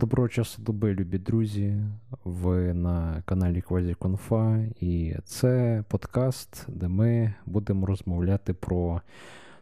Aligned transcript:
Доброго 0.00 0.28
часу 0.28 0.62
доби, 0.62 0.94
любі 0.94 1.18
друзі. 1.18 1.76
Ви 2.24 2.74
на 2.74 3.22
каналі 3.24 3.60
Квазіконфа, 3.60 4.58
і 4.80 5.14
це 5.24 5.84
подкаст, 5.88 6.66
де 6.68 6.88
ми 6.88 7.34
будемо 7.46 7.86
розмовляти 7.86 8.54
про 8.54 9.00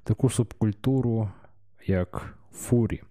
таку 0.05 0.31
субкультуру, 0.31 1.31
як 1.87 2.35
фурі. 2.53 3.03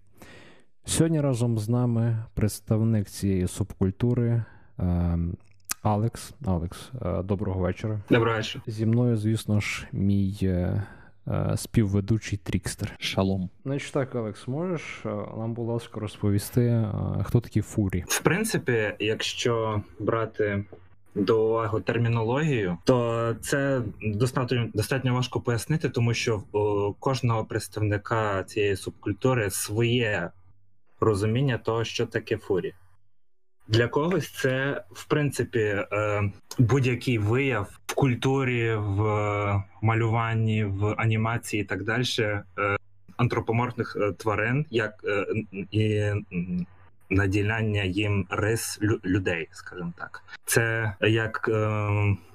Сьогодні 0.85 1.21
разом 1.21 1.57
з 1.57 1.69
нами 1.69 2.25
представник 2.33 3.09
цієї 3.09 3.47
субкультури 3.47 4.43
ем, 4.77 5.37
Алекс. 5.81 6.33
Алекс, 6.45 6.91
е, 7.01 7.23
доброго 7.23 7.59
вечора. 7.59 7.99
Доброго 8.09 8.37
вечора. 8.37 8.63
Зі 8.67 8.85
мною, 8.85 9.17
звісно 9.17 9.59
ж, 9.59 9.87
мій 9.91 10.39
е, 10.43 10.83
співведучий 11.55 12.39
Трікстер. 12.43 12.91
Шалом. 12.99 13.49
Значить 13.65 13.93
так, 13.93 14.15
Алекс, 14.15 14.47
можеш 14.47 15.01
нам, 15.37 15.53
будь 15.53 15.67
ласка, 15.67 15.99
розповісти, 15.99 16.85
хто 17.23 17.41
такі 17.41 17.61
фурі? 17.61 18.03
В 18.07 18.21
принципі, 18.21 18.93
якщо 18.99 19.81
брати 19.99 20.63
до 21.15 21.47
уваги 21.47 21.81
термінологію, 21.81 22.77
то 22.83 23.35
це 23.41 23.81
достатньо 24.01 24.67
достатньо 24.73 25.13
важко 25.13 25.41
пояснити, 25.41 25.89
тому 25.89 26.13
що 26.13 26.43
у 26.51 26.93
кожного 26.93 27.45
представника 27.45 28.43
цієї 28.43 28.75
субкультури 28.75 29.49
своє 29.49 30.31
розуміння 30.99 31.57
того, 31.57 31.83
що 31.83 32.05
таке 32.05 32.37
фурі. 32.37 32.73
Для 33.67 33.87
когось 33.87 34.31
це 34.31 34.83
в 34.91 35.05
принципі 35.05 35.59
е, 35.59 36.31
будь-який 36.59 37.17
вияв 37.17 37.79
в 37.87 37.93
культурі, 37.93 38.75
в 38.75 39.63
малюванні, 39.81 40.63
в 40.63 40.93
анімації 40.97 41.61
і 41.61 41.65
так 41.65 41.83
далі 41.83 42.03
е, 42.19 42.43
антропоморфних 43.17 43.97
е, 44.01 44.11
тварин, 44.11 44.65
як 44.69 44.93
і 45.71 46.11
наділяння 47.09 47.83
їм 47.83 48.27
рис 48.29 48.79
людей, 49.05 49.47
скажімо 49.51 49.93
так. 49.97 50.23
Це 50.45 50.93
як 51.01 51.49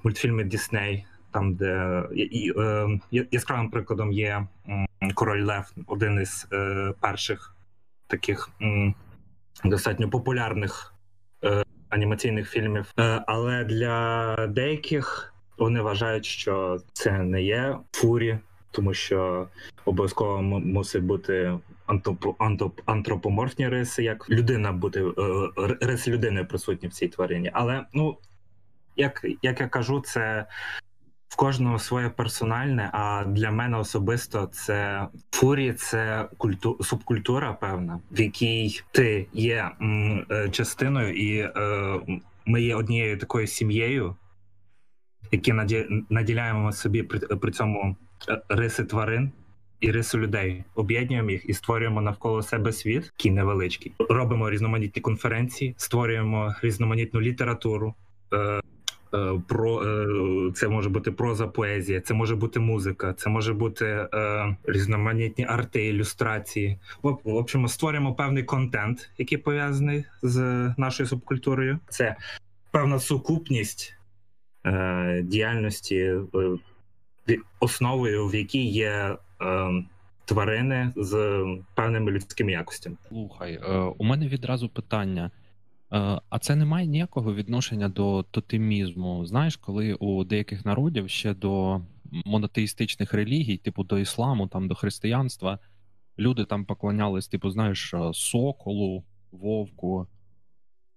мультфільми 0.03 0.45
Дісней. 0.45 1.07
Там, 1.33 1.55
де 1.55 2.03
і, 2.15 2.53
е, 2.57 3.01
яскравим 3.11 3.71
прикладом 3.71 4.13
є 4.13 4.47
Король 5.15 5.45
Лев, 5.45 5.73
один 5.87 6.21
із 6.21 6.49
е, 6.53 6.93
перших 7.01 7.57
таких 8.07 8.51
достатньо 9.65 10.11
популярних 10.11 10.95
анімаційних 11.89 12.51
фільмів. 12.51 12.93
Е, 12.99 13.25
але 13.27 13.65
для 13.65 14.37
деяких 14.47 15.35
вони 15.59 15.81
вважають, 15.81 16.25
що 16.25 16.79
це 16.93 17.13
не 17.13 17.43
є 17.43 17.79
фурі, 17.93 18.39
тому 18.71 18.95
що 18.95 19.49
обов'язково 19.85 20.43
мусить 20.43 21.03
бути 21.03 21.59
антропоморфні 22.87 23.69
риси, 23.69 24.03
як 24.03 24.31
людина 24.31 24.73
бути 24.73 25.05
рис 25.57 25.77
риси 25.81 26.11
людини 26.11 26.45
присутні 26.45 26.89
в 26.89 26.93
цій 26.93 27.09
тварині. 27.09 27.51
Але 27.55 27.85
ну 27.93 28.17
як, 28.97 29.27
як 29.43 29.61
я 29.61 29.69
кажу, 29.69 30.01
це 30.01 30.47
в 31.33 31.37
кожного 31.37 31.79
своє 31.79 32.09
персональне. 32.09 32.91
А 32.93 33.25
для 33.25 33.51
мене 33.51 33.79
особисто 33.79 34.47
це 34.53 35.09
фурі, 35.31 35.73
це 35.73 36.29
культу 36.39 36.79
субкультура, 36.81 37.53
певна, 37.53 38.01
в 38.11 38.21
якій 38.21 38.81
ти 38.91 39.27
є 39.33 39.71
м, 39.81 40.27
е, 40.31 40.49
частиною, 40.49 41.15
і 41.15 41.39
е, 41.39 42.01
ми 42.47 42.63
є 42.63 42.77
однією 42.77 43.19
такою 43.19 43.47
сім'єю, 43.47 44.17
які 45.31 45.53
наді... 45.53 45.87
наділяємо 46.11 46.73
собі 46.73 47.03
при, 47.03 47.19
при 47.19 47.53
цьому 47.53 47.97
е, 48.29 48.43
риси 48.49 48.85
тварин. 48.85 49.33
І 49.81 49.91
рису 49.91 50.19
людей 50.19 50.65
об'єднуємо 50.75 51.31
їх 51.31 51.49
і 51.49 51.53
створюємо 51.53 52.01
навколо 52.01 52.43
себе 52.43 52.73
світ, 52.73 53.13
який 53.19 53.33
невеличкий. 53.33 53.93
Робимо 53.99 54.51
різноманітні 54.51 55.03
конференції, 55.03 55.75
створюємо 55.79 56.55
різноманітну 56.63 57.21
літературу, 57.21 57.95
Е, 58.33 58.61
про 59.49 59.83
е, 59.83 60.53
це 60.55 60.69
може 60.69 60.89
бути 60.89 61.13
проза 61.13 61.47
поезія, 61.47 62.01
це 62.01 62.15
може 62.15 62.37
бути 62.37 62.61
музика, 62.61 63.13
це 63.13 63.31
може 63.31 63.53
бути 63.53 63.87
е, 63.87 64.57
різноманітні 64.65 65.45
арти, 65.45 65.87
ілюстрації. 65.87 66.79
В, 67.03 67.19
общем, 67.25 67.69
створюємо 67.69 68.15
певний 68.15 68.43
контент, 68.43 69.11
який 69.19 69.39
пов'язаний 69.39 70.05
з 70.23 70.39
нашою 70.79 71.07
субкультурою. 71.07 71.79
Це 71.89 72.17
певна 72.71 72.99
сукупність 72.99 73.95
е, 74.67 75.23
діяльності, 75.25 75.97
е, 77.29 77.39
основою, 77.61 78.29
в 78.29 78.35
якій 78.35 78.67
є. 78.67 79.17
Е, 79.43 79.85
Тварини 80.25 80.93
з 80.97 81.45
певними 81.75 82.11
людськими 82.11 82.53
якостями. 82.53 82.97
Слухай, 83.09 83.61
у 83.99 84.05
мене 84.05 84.29
відразу 84.29 84.69
питання. 84.69 85.31
Е, 85.93 86.21
а 86.29 86.39
це 86.39 86.57
не 86.57 86.65
має 86.65 86.87
ніякого 86.87 87.35
відношення 87.35 87.89
до 87.89 88.23
тотемізму. 88.23 89.27
Знаєш, 89.27 89.57
коли 89.57 89.95
у 89.95 90.25
деяких 90.25 90.65
народів 90.65 91.11
ще 91.11 91.35
до 91.35 91.81
монотеїстичних 92.25 93.15
релігій, 93.15 93.57
типу 93.57 93.85
до 93.85 93.99
ісламу, 93.99 94.49
там 94.49 94.69
до 94.69 94.75
християнства, 94.75 95.59
люди 96.19 96.45
там 96.45 96.65
поклонялись, 96.65 97.29
типу, 97.29 97.51
знаєш, 97.51 97.95
е, 97.95 98.11
соколу, 98.15 99.05
вовку. 99.33 100.07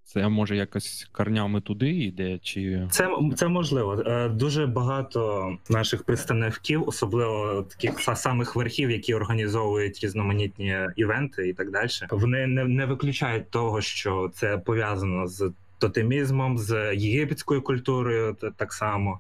Це 0.05 0.29
може 0.29 0.55
якось 0.55 1.07
корнями 1.11 1.61
туди 1.61 1.89
йде, 1.89 2.39
чи 2.41 2.87
це 2.91 3.09
це 3.35 3.47
можливо. 3.47 4.03
Е, 4.05 4.29
дуже 4.29 4.65
багато 4.65 5.51
наших 5.69 6.03
представників, 6.03 6.83
особливо 6.87 7.65
таких 7.69 7.99
самих 8.17 8.55
верхів, 8.55 8.91
які 8.91 9.15
організовують 9.15 9.99
різноманітні 10.03 10.77
івенти 10.95 11.49
і 11.49 11.53
так 11.53 11.71
далі. 11.71 11.89
Вони 12.11 12.47
не, 12.47 12.65
не 12.65 12.85
виключають 12.85 13.49
того, 13.49 13.81
що 13.81 14.31
це 14.33 14.57
пов'язано 14.57 15.27
з 15.27 15.51
тотемізмом, 15.79 16.57
з 16.57 16.95
єгипетською 16.95 17.61
культурою, 17.61 18.37
так 18.55 18.73
само. 18.73 19.19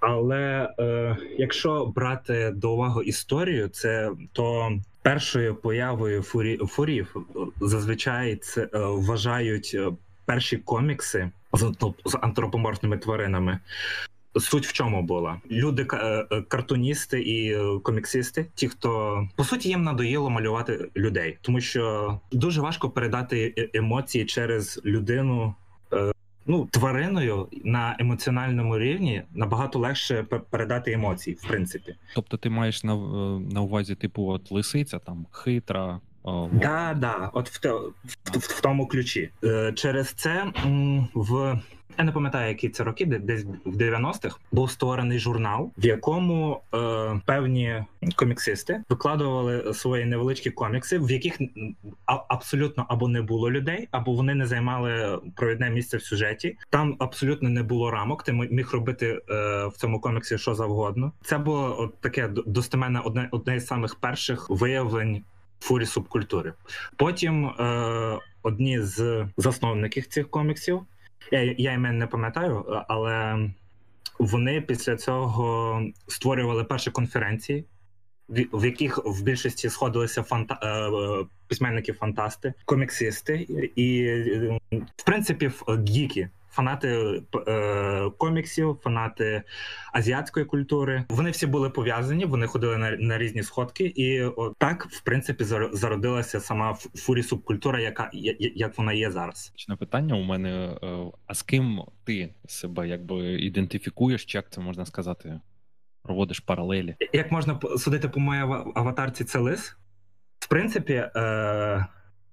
Але 0.00 0.74
е, 0.78 1.16
якщо 1.38 1.86
брати 1.86 2.52
до 2.54 2.72
уваги 2.72 3.04
історію, 3.04 3.68
це 3.68 4.10
то 4.32 4.72
першою 5.04 5.54
появою 5.54 6.22
фурі, 6.22 6.56
фурів 6.56 7.16
зазвичай 7.60 8.36
це 8.36 8.62
е, 8.62 8.68
вважають 8.72 9.72
е, 9.74 9.90
перші 10.24 10.56
комікси 10.56 11.30
з, 11.52 11.72
з 12.04 12.18
антропоморфними 12.20 12.98
тваринами. 12.98 13.58
Суть 14.36 14.66
в 14.66 14.72
чому 14.72 15.02
була 15.02 15.40
люди, 15.50 15.86
е, 15.92 16.26
картуністи 16.48 17.20
і 17.22 17.56
коміксисти, 17.82 18.46
ті, 18.54 18.68
хто 18.68 19.28
по 19.36 19.44
суті 19.44 19.68
їм 19.68 19.82
надоїло 19.82 20.30
малювати 20.30 20.88
людей, 20.96 21.38
тому 21.42 21.60
що 21.60 22.18
дуже 22.32 22.60
важко 22.60 22.90
передати 22.90 23.70
емоції 23.74 24.24
через 24.24 24.80
людину 24.84 25.54
ну, 26.46 26.68
твариною 26.70 27.48
на 27.64 27.96
емоціональному 27.98 28.78
рівні 28.78 29.22
набагато 29.34 29.78
легше 29.78 30.22
передати 30.50 30.92
емоції, 30.92 31.36
в 31.40 31.48
принципі. 31.48 31.94
Тобто, 32.14 32.36
ти 32.36 32.50
маєш 32.50 32.84
на 32.84 32.96
на 33.52 33.60
увазі, 33.60 33.94
типу, 33.94 34.26
от 34.26 34.52
лисиця 34.52 34.98
там 34.98 35.26
хитра. 35.32 36.00
Так, 36.24 36.48
да, 36.52 36.94
да, 36.94 37.30
от 37.32 37.48
в, 37.48 37.68
в, 37.68 38.38
в, 38.38 38.38
в 38.38 38.60
тому 38.60 38.86
ключі. 38.86 39.30
Е, 39.44 39.72
через 39.72 40.08
це 40.08 40.44
в 41.14 41.60
я 41.98 42.04
не 42.04 42.12
пам'ятаю, 42.12 42.48
які 42.48 42.68
це 42.68 42.84
роки, 42.84 43.06
десь 43.06 43.44
в 43.64 43.76
90-х 43.76 44.36
був 44.52 44.70
створений 44.70 45.18
журнал, 45.18 45.72
в 45.78 45.86
якому 45.86 46.60
е, 46.74 47.20
певні 47.26 47.84
коміксисти 48.16 48.82
викладували 48.88 49.74
свої 49.74 50.04
невеличкі 50.04 50.50
комікси, 50.50 50.98
в 50.98 51.10
яких 51.10 51.38
абсолютно 52.06 52.86
або 52.88 53.08
не 53.08 53.22
було 53.22 53.50
людей, 53.50 53.88
або 53.90 54.12
вони 54.12 54.34
не 54.34 54.46
займали 54.46 55.18
провідне 55.36 55.70
місце 55.70 55.96
в 55.96 56.02
сюжеті. 56.02 56.56
Там 56.70 56.96
абсолютно 56.98 57.48
не 57.48 57.62
було 57.62 57.90
рамок. 57.90 58.22
Ти 58.22 58.32
міг 58.32 58.70
робити 58.72 59.20
е, 59.30 59.66
в 59.66 59.72
цьому 59.76 60.00
коміксі 60.00 60.38
що 60.38 60.54
завгодно. 60.54 61.12
Це 61.24 61.38
було 61.38 61.76
от 61.80 62.00
таке 62.00 62.28
достеменне 62.46 63.00
одне 63.00 63.28
одне 63.32 63.60
з 63.60 63.66
самих 63.66 63.94
перших 63.94 64.50
виявлень 64.50 65.22
фурі 65.60 65.86
субкультури. 65.86 66.52
Потім 66.96 67.46
е, 67.46 68.18
одні 68.42 68.82
з 68.82 69.26
засновників 69.36 70.06
цих 70.06 70.30
коміксів. 70.30 70.80
Я 71.30 71.54
я 71.58 71.72
імен 71.72 71.98
не 71.98 72.06
пам'ятаю, 72.06 72.84
але 72.88 73.38
вони 74.18 74.60
після 74.60 74.96
цього 74.96 75.82
створювали 76.08 76.64
перші 76.64 76.90
конференції, 76.90 77.64
в 78.28 78.64
яких 78.64 78.98
в 79.04 79.22
більшості 79.22 79.68
сходилися 79.68 80.22
фанта... 80.22 80.58
Е, 80.62 81.26
письменники-фантасти, 81.48 82.52
коміксисти 82.64 83.46
і, 83.76 84.08
в 84.96 85.04
принципі, 85.06 85.50
гіки 85.88 86.28
фанати 86.54 87.22
е, 87.48 88.10
коміксів, 88.18 88.78
фанати 88.82 89.42
азіатської 89.92 90.46
культури. 90.46 91.04
Вони 91.08 91.30
всі 91.30 91.46
були 91.46 91.70
пов'язані, 91.70 92.24
вони 92.24 92.46
ходили 92.46 92.78
на 92.78 92.90
на 92.90 93.18
різні 93.18 93.42
сходки, 93.42 93.84
і 93.84 94.22
от 94.22 94.54
так, 94.58 94.86
в 94.90 95.00
принципі, 95.00 95.44
зародилася 95.72 96.40
сама 96.40 96.74
фурі 96.74 97.22
субкультура, 97.22 97.80
яка 97.80 98.10
як 98.54 98.78
вона 98.78 98.92
є 98.92 99.10
зараз. 99.10 99.52
На 99.68 99.76
питання 99.76 100.14
у 100.14 100.22
мене: 100.22 100.78
е, 100.82 100.98
а 101.26 101.34
з 101.34 101.42
ким 101.42 101.82
ти 102.04 102.34
себе 102.46 102.88
якби 102.88 103.16
ідентифікуєш, 103.32 104.24
чи 104.24 104.38
як 104.38 104.50
це 104.50 104.60
можна 104.60 104.86
сказати? 104.86 105.40
Проводиш 106.02 106.40
паралелі? 106.40 106.96
Як 107.12 107.32
можна 107.32 107.60
судити 107.78 108.08
по 108.08 108.20
моїй 108.20 108.40
аватарці, 108.74 109.24
це 109.24 109.38
лис? 109.38 109.76
В 110.38 110.48
принципі, 110.48 110.92
е, 111.16 111.86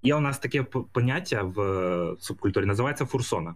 є 0.04 0.16
у 0.16 0.20
нас 0.20 0.40
таке 0.40 0.64
поняття 0.64 1.44
в 1.44 2.16
субкультурі, 2.20 2.66
називається 2.66 3.06
фурсона. 3.06 3.56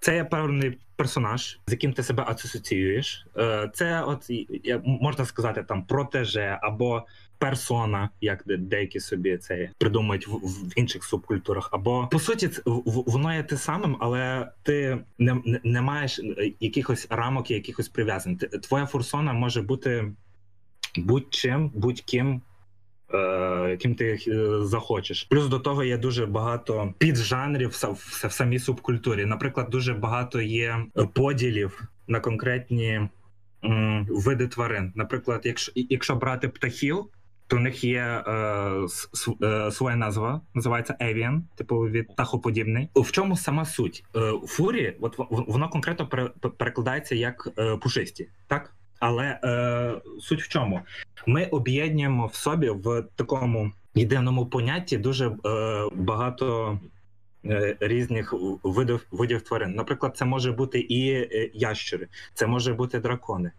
Це 0.00 0.24
певний 0.24 0.78
персонаж, 0.96 1.58
з 1.66 1.72
яким 1.72 1.92
ти 1.92 2.02
себе 2.02 2.24
асоціюєш. 2.26 3.26
Е, 3.36 3.70
це, 3.74 4.02
от 4.02 4.30
можна 4.84 5.24
сказати, 5.24 5.62
там 5.62 5.82
протеже 5.82 6.58
або 6.62 7.06
персона, 7.38 8.10
як 8.20 8.42
деякі 8.46 9.00
собі 9.00 9.36
це 9.36 9.70
придумують 9.78 10.28
в, 10.28 10.30
в 10.30 10.78
інших 10.78 11.04
субкультурах. 11.04 11.68
Або 11.72 12.08
по 12.12 12.18
суті, 12.18 12.50
воно 12.84 13.34
є 13.34 13.42
те 13.42 13.56
самим, 13.56 13.96
але 14.00 14.52
ти 14.62 14.98
не 15.18 15.42
не 15.64 15.80
маєш 15.80 16.20
якихось 16.60 17.06
рамок, 17.10 17.50
і 17.50 17.54
якихось 17.54 17.88
прив'язань. 17.88 18.36
Твоя 18.36 18.86
фурсона 18.86 19.32
може 19.32 19.62
бути 19.62 20.12
будь-чим, 20.96 21.70
будь-ким. 21.74 22.42
Яким 23.70 23.94
ти 23.94 24.18
е, 24.28 24.64
захочеш, 24.64 25.24
плюс 25.30 25.48
до 25.48 25.58
того 25.58 25.84
є 25.84 25.98
дуже 25.98 26.26
багато 26.26 26.94
піджанрів 26.98 27.68
в, 27.68 28.26
в 28.26 28.32
самій 28.32 28.58
субкультурі. 28.58 29.24
Наприклад, 29.24 29.66
дуже 29.70 29.94
багато 29.94 30.40
є 30.40 30.76
поділів 31.14 31.82
на 32.08 32.20
конкретні 32.20 33.08
види 34.08 34.48
тварин. 34.48 34.92
Наприклад, 34.94 35.40
якщо 35.44 35.72
якщо 35.74 36.14
брати 36.14 36.48
птахів, 36.48 37.06
то 37.50 37.56
у 37.56 37.60
них 37.60 37.84
є 37.84 38.22
е, 38.26 38.32
е, 39.42 39.70
своя 39.70 39.96
назва, 39.96 40.40
називається 40.54 40.96
Avian, 41.00 41.40
типу 41.54 41.78
від 41.78 42.08
птахоподібний. 42.08 42.88
В 42.94 43.12
чому 43.12 43.36
сама 43.36 43.64
суть? 43.64 44.04
Е, 44.16 44.32
Фурі, 44.46 44.96
от 45.00 45.14
воно 45.30 45.68
конкретно 45.68 46.30
перекладається 46.58 47.14
як 47.14 47.48
е, 47.58 47.76
пушисті, 47.76 48.28
так? 48.46 48.74
Але 49.00 49.38
е, 49.44 50.00
суть 50.20 50.42
в 50.42 50.48
чому? 50.48 50.80
Ми 51.26 51.46
об'єднуємо 51.46 52.26
в 52.26 52.34
собі 52.34 52.70
в 52.70 53.04
такому 53.16 53.72
єдиному 53.94 54.46
понятті 54.46 54.98
дуже 54.98 55.26
е, 55.26 55.34
багато 55.94 56.78
е, 57.44 57.76
різних 57.80 58.34
видів 58.62 59.06
видів 59.10 59.42
тварин. 59.42 59.74
Наприклад, 59.74 60.16
це 60.16 60.24
може 60.24 60.52
бути 60.52 60.80
і 60.80 61.10
е, 61.10 61.50
ящери, 61.54 62.08
це 62.34 62.46
може 62.46 62.74
бути 62.74 63.00
дракони, 63.00 63.50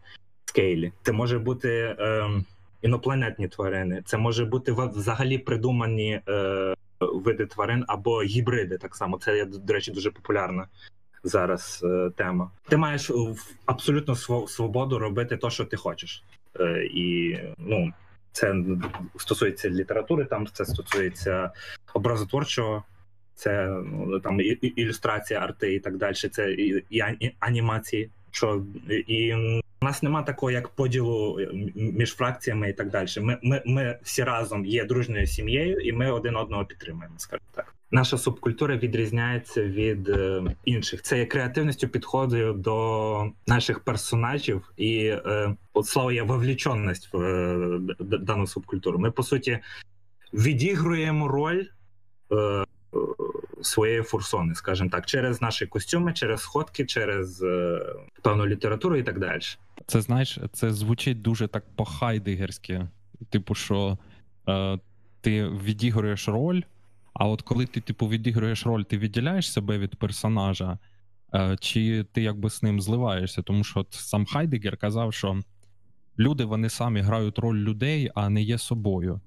скейлі, 0.46 0.92
це 1.04 1.12
може 1.12 1.40
бути. 1.40 1.96
Е, 2.00 2.44
інопланетні 2.82 3.48
тварини, 3.48 4.02
це 4.06 4.18
може 4.18 4.46
бути 4.46 4.72
взагалі 4.72 5.38
придумані 5.38 6.22
е, 6.30 6.76
види 7.00 7.46
тварин 7.46 7.86
або 7.88 8.22
гібриди. 8.22 8.78
Так 8.78 8.96
само 8.96 9.18
це 9.18 9.46
до 9.46 9.74
речі, 9.74 9.92
дуже 9.92 10.12
популярна 10.12 10.68
зараз 11.24 11.82
е, 11.84 12.12
тема. 12.16 12.52
Ти 12.70 12.78
маєш 12.78 13.12
абсолютно 13.66 14.16
свободу 14.48 15.00
робити 15.00 15.38
те, 15.38 15.50
що 15.50 15.66
ти 15.66 15.78
хочеш, 15.78 16.24
е, 16.60 16.84
і 16.84 17.38
ну. 17.58 17.94
Це 18.34 18.56
стосується 19.18 19.70
літератури, 19.70 20.26
там 20.26 20.48
це 20.54 20.66
стосується 20.66 21.52
образотворчого, 21.94 22.84
це 23.36 23.68
ну, 23.86 24.20
там 24.20 24.42
і, 24.42 24.44
і, 24.44 24.68
ілюстрація, 24.68 25.40
арти 25.40 25.74
і 25.74 25.80
так 25.80 25.98
далі. 25.98 26.16
Це 26.16 26.52
і, 26.52 26.84
і 26.90 27.02
анімації. 27.40 28.10
Що 28.32 28.64
і 29.08 29.34
у 29.82 29.86
нас 29.86 30.04
нема 30.04 30.24
такого 30.24 30.52
як 30.52 30.70
поділу 30.70 31.40
е, 31.40 31.50
між 31.76 32.16
фракціями 32.16 32.70
і 32.70 32.74
так 32.74 32.90
далі. 32.90 33.08
Ми 33.22 33.38
ми, 33.44 33.62
ми 33.66 34.00
всі 34.04 34.24
разом 34.24 34.66
є 34.66 34.86
дружною 34.86 35.28
сім'єю, 35.28 35.80
і 35.80 35.92
ми 35.92 36.12
один 36.12 36.36
одного 36.36 36.66
підтримуємо. 36.66 37.16
скажімо 37.18 37.50
так. 37.56 37.76
Наша 37.94 38.18
субкультура 38.18 38.78
відрізняється 38.78 39.64
від 39.64 40.10
е, 40.10 40.44
інших. 40.66 41.02
Це 41.02 41.18
є 41.20 41.26
креативністю 41.26 41.88
підходу 41.88 42.54
до 42.54 43.26
наших 43.48 43.80
персонажів, 43.80 44.72
і 44.78 45.06
е, 45.06 45.56
от 45.74 45.86
слово 45.86 46.12
є 46.12 46.24
вовліченість 46.24 47.14
в 47.14 47.18
е, 47.18 47.80
дану 48.00 48.48
субкультуру. 48.48 49.00
Ми 49.00 49.12
по 49.12 49.24
суті 49.24 49.60
відігруємо 50.34 51.28
роль. 51.28 51.64
Своєї 53.62 54.02
фурсони, 54.02 54.56
скажімо 54.56 54.90
так, 54.90 55.06
через 55.06 55.42
наші 55.42 55.66
костюми, 55.66 56.14
через 56.14 56.42
сходки, 56.42 56.86
через 56.86 57.44
е, 57.44 57.80
певну 58.22 58.46
літературу 58.46 58.96
і 58.96 59.04
так 59.04 59.20
далі. 59.20 59.42
Це 59.88 60.02
знаєш, 60.02 60.40
це 60.54 60.72
звучить 60.72 61.22
дуже 61.22 61.48
так 61.48 61.64
по-хайдегерськи. 61.76 62.88
Типу, 63.30 63.56
що 63.56 63.98
е, 64.50 64.80
ти 65.22 65.48
відігруєш 65.48 66.28
роль, 66.28 66.62
а 67.14 67.28
от 67.28 67.42
коли 67.42 67.66
ти, 67.66 67.82
типу, 67.82 68.08
відігруєш 68.08 68.66
роль, 68.66 68.84
ти 68.84 68.98
відділяєш 68.98 69.52
себе 69.52 69.78
від 69.78 69.96
персонажа, 69.96 70.78
е, 71.34 71.58
чи 71.60 72.06
ти 72.12 72.22
якби 72.22 72.50
з 72.50 72.64
ним 72.64 72.82
зливаєшся? 72.82 73.42
Тому 73.42 73.64
що 73.64 73.80
от 73.80 73.94
сам 73.94 74.26
Хайдегер 74.26 74.78
казав, 74.78 75.14
що 75.14 75.40
люди 76.20 76.46
вони 76.46 76.70
самі 76.70 77.02
грають 77.02 77.40
роль 77.40 77.58
людей, 77.58 78.12
а 78.16 78.30
не 78.30 78.42
є 78.42 78.58
собою. 78.58 79.22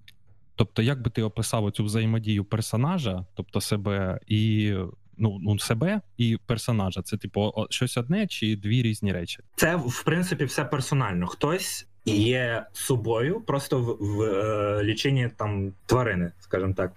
Тобто, 0.57 0.83
як 0.83 1.03
би 1.03 1.11
ти 1.11 1.23
описав 1.23 1.73
цю 1.73 1.85
взаємодію 1.85 2.45
персонажа, 2.45 3.27
тобто 3.35 3.61
себе 3.61 4.21
і 4.27 4.75
ну 5.19 5.39
ну 5.43 5.59
себе 5.59 6.01
і 6.17 6.39
персонажа, 6.47 7.03
це 7.03 7.17
типу 7.17 7.53
щось 7.71 7.97
одне 7.97 8.27
чи 8.27 8.57
дві 8.57 8.83
різні 8.83 9.13
речі? 9.13 9.39
Це 9.57 9.77
в 9.77 10.05
принципі 10.05 10.45
все 10.45 10.65
персонально. 10.65 11.27
Хтось 11.27 11.87
є 12.05 12.67
собою, 12.73 13.41
просто 13.41 13.79
в, 13.79 13.97
в 14.01 14.23
е, 14.23 14.85
ліченні 14.85 15.31
там 15.37 15.73
тварини, 15.87 16.33
скажімо 16.41 16.75
так, 16.77 16.93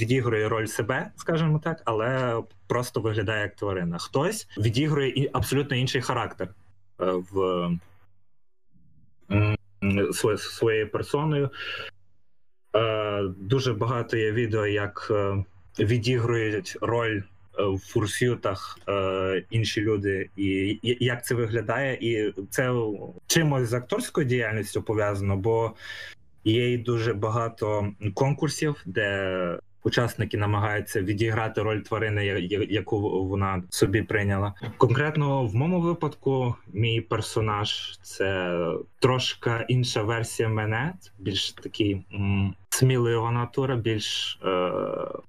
відігрує 0.00 0.48
роль 0.48 0.66
себе, 0.66 1.10
скажімо 1.16 1.60
так, 1.64 1.82
але 1.84 2.42
просто 2.66 3.00
виглядає 3.00 3.42
як 3.42 3.56
тварина. 3.56 3.98
Хтось 3.98 4.48
відігрує 4.58 5.08
і 5.08 5.30
абсолютно 5.32 5.76
інший 5.76 6.00
характер 6.00 6.48
е, 7.00 7.12
в 7.32 7.70
своє, 10.12 10.38
своєю 10.38 10.90
персоною. 10.90 11.50
Е, 12.76 13.22
дуже 13.38 13.74
багато 13.74 14.16
є 14.16 14.32
відео, 14.32 14.66
як 14.66 15.12
відігрують 15.78 16.78
роль 16.80 17.22
в 17.58 17.78
фурсютах 17.78 18.78
інші 19.50 19.80
люди, 19.80 20.30
і 20.36 20.78
як 20.82 21.24
це 21.24 21.34
виглядає, 21.34 21.98
і 22.00 22.34
це 22.50 22.72
чимось 23.26 23.68
з 23.68 23.72
акторською 23.74 24.26
діяльністю 24.26 24.82
пов'язано, 24.82 25.36
бо 25.36 25.72
є 26.44 26.78
дуже 26.78 27.14
багато 27.14 27.92
конкурсів, 28.14 28.82
де 28.86 29.58
учасники 29.84 30.36
намагаються 30.36 31.02
відіграти 31.02 31.62
роль 31.62 31.80
тварини, 31.80 32.26
яку 32.70 33.24
вона 33.28 33.62
собі 33.70 34.02
прийняла. 34.02 34.54
Конкретно 34.78 35.46
в 35.46 35.54
моєму 35.54 35.80
випадку, 35.80 36.54
мій 36.72 37.00
персонаж 37.00 37.98
це 38.02 38.58
трошки 38.98 39.50
інша 39.68 40.02
версія 40.02 40.48
мене, 40.48 40.92
більш 41.18 41.52
такий 41.52 42.04
м- 42.14 42.54
смілива 42.70 43.30
натура, 43.30 43.76
більш 43.76 44.38
е- 44.44 44.70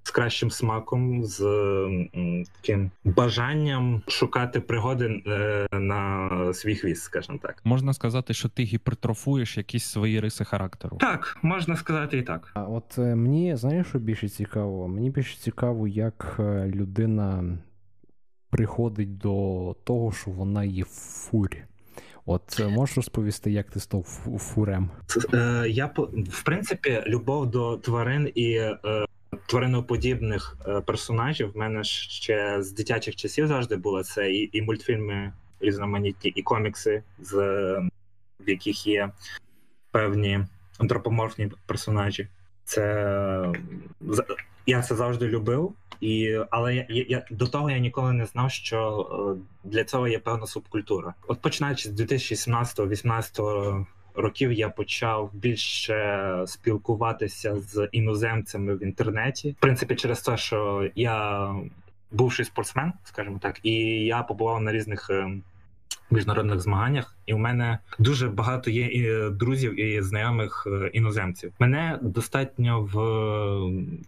з 0.04 0.12
кращим 0.12 0.52
смаком, 0.52 1.24
з 1.24 1.42
м- 1.42 2.44
таким 2.62 2.92
бажанням 3.04 4.02
шукати 4.08 4.60
пригоди 4.60 5.24
е- 5.28 5.68
на 5.80 6.30
свій 6.54 6.76
хвіст, 6.76 7.04
скажімо 7.04 7.40
так. 7.42 7.62
Можна 7.64 7.94
сказати, 7.94 8.34
що 8.34 8.50
ти 8.50 8.64
гіпертрофуєш 8.64 9.58
якісь 9.58 9.86
свої 9.86 10.20
риси 10.20 10.44
характеру. 10.46 10.98
Так, 11.00 11.38
можна 11.42 11.76
сказати 11.78 12.18
і 12.18 12.22
так. 12.22 12.52
А 12.54 12.64
от 12.64 12.98
е- 12.98 13.16
мені 13.16 13.56
знаєш, 13.56 13.88
що 13.88 14.00
більше 14.00 14.30
цікаво? 14.46 14.88
Мені 14.88 15.10
більше 15.10 15.38
цікаво, 15.38 15.88
як 15.88 16.36
е, 16.40 16.72
людина 16.76 17.58
приходить 18.50 19.18
до 19.18 19.76
того, 19.84 20.12
що 20.12 20.32
вона 20.32 20.64
є 20.64 20.84
фурі. 20.84 21.64
От 22.26 22.60
е, 22.60 22.68
можеш 22.68 22.96
розповісти, 22.96 23.52
як 23.52 23.72
ти 23.72 23.80
став 23.80 24.04
фурем? 24.40 24.90
Е, 25.34 25.66
Я 25.70 25.86
в 26.30 26.44
принципі 26.46 27.04
любов 27.08 27.52
до 27.52 27.78
тварин 27.78 28.32
і 28.36 28.62
твариноподібних 29.46 30.58
персонажів 30.86 31.52
в 31.52 31.58
мене 31.58 31.84
ще 31.84 32.64
з 32.64 32.72
дитячих 32.72 33.16
часів 33.16 33.48
завжди 33.48 33.76
було 33.76 34.04
це 34.04 34.32
і, 34.32 34.50
і 34.58 34.62
мультфільми 34.62 35.34
різноманітні, 35.60 36.32
і 36.36 36.42
комікси, 36.42 37.04
з 37.20 37.34
в 38.40 38.50
яких 38.50 38.88
є 38.88 39.10
певні 39.92 40.46
антропоморфні 40.80 41.52
персонажі. 41.66 42.28
Це 42.66 43.54
я 44.66 44.82
це 44.82 44.96
завжди 44.96 45.28
любив, 45.28 45.74
і 46.02 46.40
але 46.50 46.76
я, 46.76 46.86
я 46.90 47.26
до 47.32 47.48
того 47.48 47.70
я 47.70 47.78
ніколи 47.78 48.14
не 48.14 48.26
знав, 48.26 48.52
що 48.52 49.08
е, 49.38 49.42
для 49.64 49.84
цього 49.84 50.08
є 50.08 50.20
певна 50.20 50.48
субкультура. 50.48 51.14
От 51.28 51.42
починаючи 51.42 51.90
з 51.90 52.02
2017-2018 52.02 53.86
років, 54.16 54.52
я 54.52 54.70
почав 54.70 55.30
більше 55.34 56.44
спілкуватися 56.48 57.56
з 57.56 57.90
іноземцями 57.92 58.76
в 58.76 58.84
інтернеті. 58.84 59.52
В 59.52 59.62
принципі, 59.62 59.96
через 59.96 60.22
те, 60.22 60.38
що 60.38 60.90
я 60.96 61.50
бувший 62.12 62.46
спортсмен, 62.46 62.94
скажімо 63.04 63.40
так, 63.42 63.60
і 63.64 63.74
я 64.06 64.24
побував 64.24 64.62
на 64.62 64.72
різних 64.72 65.10
ем, 65.10 65.44
міжнародних 66.12 66.60
змаганнях, 66.60 67.16
і 67.26 67.34
у 67.34 67.38
мене 67.38 67.80
дуже 68.00 68.30
багато 68.30 68.72
є 68.72 68.86
і 68.86 69.30
друзів 69.32 69.80
і 69.80 70.02
знайомих 70.02 70.68
е, 70.68 70.90
іноземців. 70.94 71.54
Мене 71.60 72.00
достатньо 72.02 72.82
в 72.82 72.98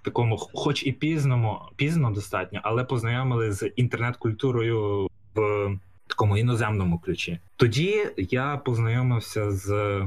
такому, 0.02 0.38
хоч 0.38 0.86
і 0.86 0.92
пізному, 0.92 1.60
пізно 1.76 2.12
достатньо, 2.12 2.60
але 2.64 2.84
познайомили 2.84 3.52
з 3.52 3.72
інтернет-культурою 3.76 5.08
в 5.36 5.70
такому 6.08 6.38
іноземному 6.38 7.00
ключі. 7.00 7.40
Тоді 7.56 8.08
я 8.18 8.58
познайомився 8.58 9.52
з 9.52 10.02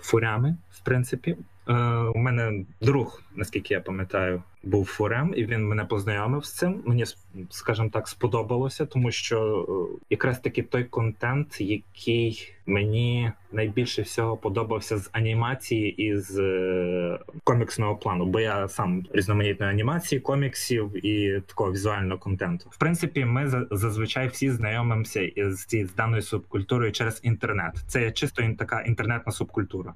фурями, 0.00 0.56
в 0.70 0.80
принципі. 0.84 1.36
Е, 1.68 1.74
у 2.14 2.18
мене 2.18 2.64
друг 2.80 3.21
наскільки 3.36 3.74
я 3.74 3.80
пам'ятаю, 3.80 4.42
був 4.62 4.86
форем, 4.86 5.34
і 5.36 5.44
він 5.44 5.68
мене 5.68 5.84
познайомив 5.84 6.44
з 6.44 6.52
цим. 6.52 6.82
Мені 6.84 7.04
скажімо 7.50 7.90
так 7.92 8.08
сподобалося, 8.08 8.86
тому 8.86 9.10
що 9.10 9.66
е, 9.68 10.04
якраз 10.10 10.40
таки 10.40 10.62
той 10.62 10.84
контент, 10.84 11.60
який 11.60 12.54
мені 12.66 13.32
найбільше 13.52 14.02
всього 14.02 14.36
подобався 14.36 14.98
з 14.98 15.10
анімації 15.12 15.90
і 16.02 16.16
з 16.16 16.38
е, 16.38 17.18
коміксного 17.44 17.96
плану, 17.96 18.26
бо 18.26 18.40
я 18.40 18.68
сам 18.68 19.06
різноманітної 19.12 19.72
анімації, 19.72 20.20
коміксів 20.20 21.06
і 21.06 21.40
такого 21.40 21.72
візуального 21.72 22.18
контенту. 22.18 22.66
В 22.70 22.78
принципі, 22.78 23.24
ми 23.24 23.66
зазвичай 23.70 24.28
всі 24.28 24.50
знайомимося 24.50 25.20
із 25.20 25.66
з 25.70 25.94
даною 25.96 26.22
субкультурою 26.22 26.92
через 26.92 27.20
інтернет. 27.22 27.72
Це 27.86 28.10
чисто 28.10 28.42
така 28.58 28.80
інтернетна 28.80 29.32
субкультура, 29.32 29.94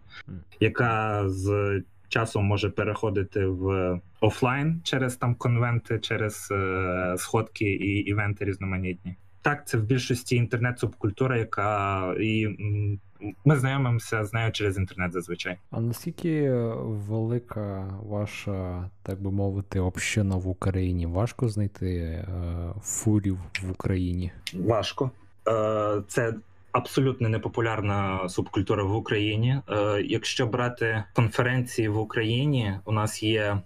яка 0.60 1.24
з 1.28 1.82
часом 2.08 2.44
може 2.44 2.70
переходити 2.70 3.46
в 3.46 4.00
офлайн 4.20 4.80
через 4.84 5.16
там 5.16 5.34
конвенти, 5.34 5.98
через 5.98 6.48
е, 6.50 7.14
сходки 7.18 7.64
і 7.64 7.98
івенти 7.98 8.44
різноманітні. 8.44 9.16
Так, 9.42 9.66
це 9.66 9.78
в 9.78 9.82
більшості 9.82 10.36
інтернет-субкультура, 10.36 11.38
яка 11.38 12.14
і 12.20 12.48
ми 13.44 13.56
знайомимося 13.56 14.24
з 14.24 14.32
нею 14.32 14.52
через 14.52 14.78
інтернет 14.78 15.12
зазвичай. 15.12 15.56
А 15.70 15.80
наскільки 15.80 16.50
велика 16.82 17.94
ваша, 18.02 18.90
так 19.02 19.22
би 19.22 19.30
мовити, 19.30 19.80
община 19.80 20.36
в 20.36 20.48
Україні? 20.48 21.06
Важко 21.06 21.48
знайти 21.48 21.96
е, 21.96 22.24
фурів 22.82 23.38
в 23.62 23.70
Україні? 23.70 24.32
Важко. 24.54 25.10
Е, 25.48 26.02
Це 26.08 26.34
абсолютно 26.76 27.28
непопулярна 27.28 28.28
субкультура 28.28 28.82
в 28.82 28.96
Україні. 28.96 29.60
Е, 29.68 30.02
Якщо 30.06 30.46
брати 30.46 31.04
конференції 31.14 31.88
в 31.88 31.98
Україні, 31.98 32.74
у 32.84 32.92
нас 32.92 33.22
є 33.22 33.58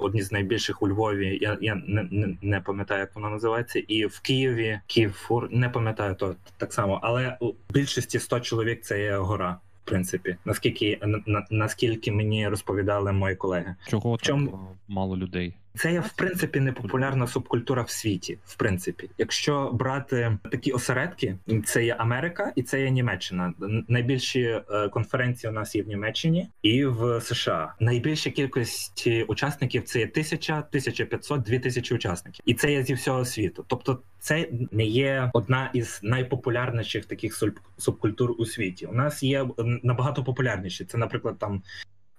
одні 0.00 0.22
з 0.22 0.32
найбільших 0.32 0.82
у 0.82 0.88
Львові. 0.88 1.38
Я 1.40 1.58
я 1.60 1.74
не 1.74 2.08
не, 2.10 2.36
не 2.42 2.60
пам'ятаю, 2.60 3.00
як 3.00 3.14
вона 3.14 3.30
називається, 3.30 3.78
і 3.78 4.06
в 4.06 4.20
Києві 4.20 4.80
Київфур 4.86 5.48
не 5.50 5.68
пам'ятаю 5.68 6.14
то 6.14 6.34
так 6.56 6.72
само, 6.72 7.00
але 7.02 7.36
у 7.40 7.52
більшості 7.70 8.18
100 8.18 8.40
чоловік 8.40 8.82
це 8.82 9.00
є 9.00 9.16
гора. 9.16 9.58
В 9.84 9.86
принципі, 9.86 10.36
наскільки 10.44 10.98
на, 11.26 11.46
наскільки 11.50 12.12
мені 12.12 12.48
розповідали 12.48 13.12
мої 13.12 13.36
колеги, 13.36 13.76
чого 13.88 14.14
в 14.14 14.22
чому 14.22 14.50
так 14.50 14.60
мало 14.88 15.16
людей? 15.16 15.54
Це 15.76 15.92
є 15.92 16.00
в 16.00 16.12
принципі 16.12 16.60
непопулярна 16.60 17.26
субкультура 17.26 17.82
в 17.82 17.90
світі. 17.90 18.38
В 18.44 18.56
принципі, 18.56 19.10
якщо 19.18 19.70
брати 19.72 20.38
такі 20.50 20.72
осередки, 20.72 21.36
це 21.64 21.84
є 21.84 21.94
Америка 21.98 22.52
і 22.56 22.62
це 22.62 22.82
є 22.82 22.90
Німеччина. 22.90 23.54
Найбільші 23.88 24.40
е, 24.40 24.88
конференції 24.88 25.50
у 25.50 25.52
нас 25.52 25.74
є 25.76 25.82
в 25.82 25.88
Німеччині 25.88 26.48
і 26.62 26.84
в 26.84 27.20
США. 27.20 27.74
Найбільша 27.80 28.30
кількість 28.30 29.08
учасників 29.28 29.82
це 29.82 29.98
є 29.98 30.06
тисяча, 30.06 30.62
тисяча 30.62 31.04
п'ятсот, 31.04 31.42
дві 31.42 31.58
тисячі 31.58 31.94
учасників, 31.94 32.42
і 32.46 32.54
це 32.54 32.72
є 32.72 32.82
зі 32.82 32.94
всього 32.94 33.24
світу. 33.24 33.64
Тобто, 33.68 34.00
це 34.18 34.48
не 34.70 34.84
є 34.84 35.30
одна 35.32 35.70
із 35.74 36.00
найпопулярніших 36.02 37.04
таких 37.04 37.42
субкультур 37.78 38.34
у 38.38 38.46
світі. 38.46 38.86
У 38.86 38.92
нас 38.92 39.22
є 39.22 39.46
набагато 39.82 40.24
популярніші. 40.24 40.84
Це, 40.84 40.98
наприклад, 40.98 41.38
там 41.38 41.62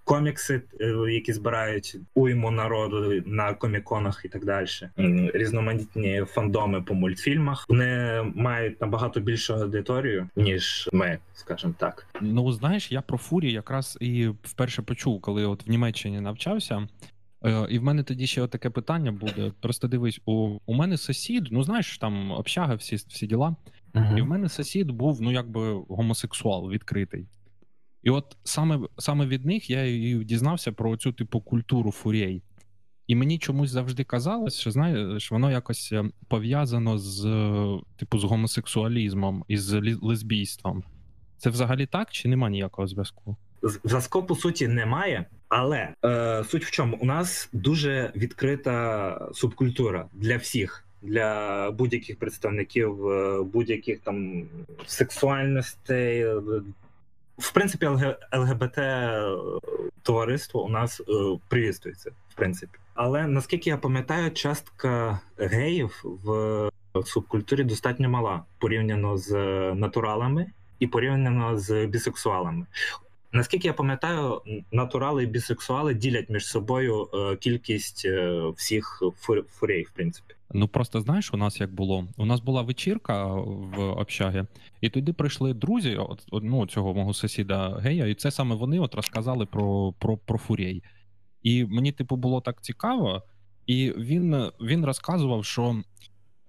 комікси, 0.05 0.61
е, 0.81 0.85
які 1.09 1.33
збирають 1.33 1.97
уйму 2.13 2.51
народу 2.51 3.23
на 3.25 3.53
коміконах 3.53 4.21
і 4.25 4.29
так 4.29 4.45
далі. 4.45 4.67
Різноманітні 5.33 6.23
фандоми 6.27 6.81
по 6.81 6.93
мультфільмах. 6.93 7.65
Вони 7.69 8.21
мають 8.35 8.81
набагато 8.81 9.19
більшу 9.19 9.53
аудиторію, 9.53 10.29
ніж 10.35 10.89
ми, 10.93 11.17
скажімо 11.33 11.73
так. 11.77 12.07
Ну 12.21 12.51
знаєш, 12.51 12.91
я 12.91 13.01
про 13.01 13.17
фурі 13.17 13.51
якраз 13.51 13.97
і 14.01 14.27
вперше 14.27 14.81
почув, 14.81 15.21
коли 15.21 15.45
от 15.45 15.67
в 15.67 15.69
Німеччині 15.69 16.21
навчався. 16.21 16.87
Е, 17.45 17.67
і 17.69 17.79
в 17.79 17.83
мене 17.83 18.03
тоді 18.03 18.27
ще 18.27 18.47
таке 18.47 18.69
питання 18.69 19.11
буде. 19.11 19.51
Просто 19.61 19.87
дивись, 19.87 20.21
у 20.25 20.59
у 20.65 20.73
мене 20.73 20.97
сусід, 20.97 21.47
ну 21.51 21.63
знаєш, 21.63 21.97
там 21.97 22.31
общага, 22.31 22.75
всі 22.75 22.95
всі 22.95 23.27
діла. 23.27 23.55
Uh-huh. 23.93 24.17
І 24.17 24.21
в 24.21 24.25
мене 24.25 24.49
сусід 24.49 24.91
був 24.91 25.21
ну 25.21 25.31
якби 25.31 25.73
гомосексуал 25.73 26.69
відкритий. 26.69 27.27
І 28.05 28.09
от 28.09 28.37
саме 28.43 28.79
саме 28.97 29.25
від 29.25 29.45
них 29.45 29.69
я 29.69 29.85
і 29.85 30.23
дізнався 30.23 30.71
про 30.71 30.97
цю 30.97 31.11
типу 31.11 31.41
культуру 31.41 31.91
фурей. 31.91 32.41
І 33.07 33.15
мені 33.15 33.39
чомусь 33.39 33.69
завжди 33.69 34.03
казалось, 34.03 34.59
що 34.59 34.71
знаєш, 34.71 35.31
воно 35.31 35.51
якось 35.51 35.91
е, 35.91 36.03
пов'язано 36.27 36.97
з 36.97 37.21
типу 37.97 38.19
з 38.19 38.23
гомосексуалізмом 38.23 39.45
і 39.47 39.57
з 39.57 39.97
лесбійством. 40.01 40.83
Це 41.37 41.49
взагалі 41.49 41.85
так 41.85 42.11
чи 42.11 42.27
нема 42.27 42.49
ніякого 42.49 42.87
зв'язку? 42.87 43.35
Зв'язку 43.83 44.23
по 44.23 44.35
суті 44.35 44.67
немає, 44.67 45.25
але 45.49 45.89
е, 46.05 46.43
суть 46.43 46.65
в 46.65 46.71
чому 46.71 46.97
у 47.01 47.05
нас 47.05 47.49
дуже 47.53 48.11
відкрита 48.15 49.29
субкультура 49.33 50.05
для 50.13 50.37
всіх, 50.37 50.85
для 51.01 51.71
будь-яких 51.71 52.19
представників 52.19 53.07
е, 53.07 53.43
будь-яких 53.43 53.99
там 53.99 54.43
сексуальностей, 54.85 56.25
в 57.37 57.51
принципі, 57.51 57.85
ЛГБТ 58.33 58.77
е, 58.77 59.21
товариство 60.03 60.63
у 60.63 60.69
нас 60.69 61.01
е, 61.01 61.03
привістується, 61.47 62.11
в 62.29 62.35
принципі. 62.35 62.79
Але 62.93 63.27
наскільки 63.27 63.69
я 63.69 63.77
пам'ятаю, 63.77 64.31
частка 64.31 65.19
геїв 65.37 66.03
в 66.23 66.69
субкультурі 67.05 67.63
достатньо 67.63 68.09
мала 68.09 68.43
порівняно 68.59 69.17
з 69.17 69.33
натуралами 69.73 70.45
і 70.79 70.87
порівняно 70.87 71.59
з 71.59 71.85
бісексуалами. 71.85 72.65
Наскільки 73.31 73.67
я 73.67 73.73
пам'ятаю, 73.73 74.41
натурали 74.71 75.23
і 75.23 75.27
бісексуали 75.27 75.93
ділять 75.93 76.29
між 76.29 76.47
собою 76.47 77.09
е, 77.13 77.35
кількість 77.35 78.07
всіх 78.55 79.03
фурей, 79.51 79.83
в 79.83 79.89
принципі. 79.89 80.34
Ну 80.53 80.67
просто 80.67 81.01
знаєш, 81.01 81.33
у 81.33 81.37
нас 81.37 81.59
як 81.59 81.73
було? 81.73 82.07
У 82.17 82.25
нас 82.25 82.39
була 82.39 82.61
вечірка 82.61 83.25
в 83.25 83.79
общагі, 83.79 84.43
і 84.81 84.89
туди 84.89 85.13
прийшли 85.13 85.53
друзі 85.53 85.95
от, 85.95 86.25
ну, 86.31 86.67
цього 86.67 86.93
мого 86.93 87.13
сусіда 87.13 87.69
гея, 87.69 88.07
і 88.07 88.13
це 88.13 88.31
саме 88.31 88.55
вони 88.55 88.79
от 88.79 88.95
розказали 88.95 89.45
про 89.45 89.93
про, 89.99 90.17
про 90.17 90.37
фурей. 90.37 90.83
І 91.41 91.65
мені, 91.65 91.91
типу, 91.91 92.15
було 92.15 92.41
так 92.41 92.61
цікаво, 92.61 93.23
і 93.65 93.93
він 93.97 94.51
він 94.61 94.85
розказував, 94.85 95.45
що 95.45 95.81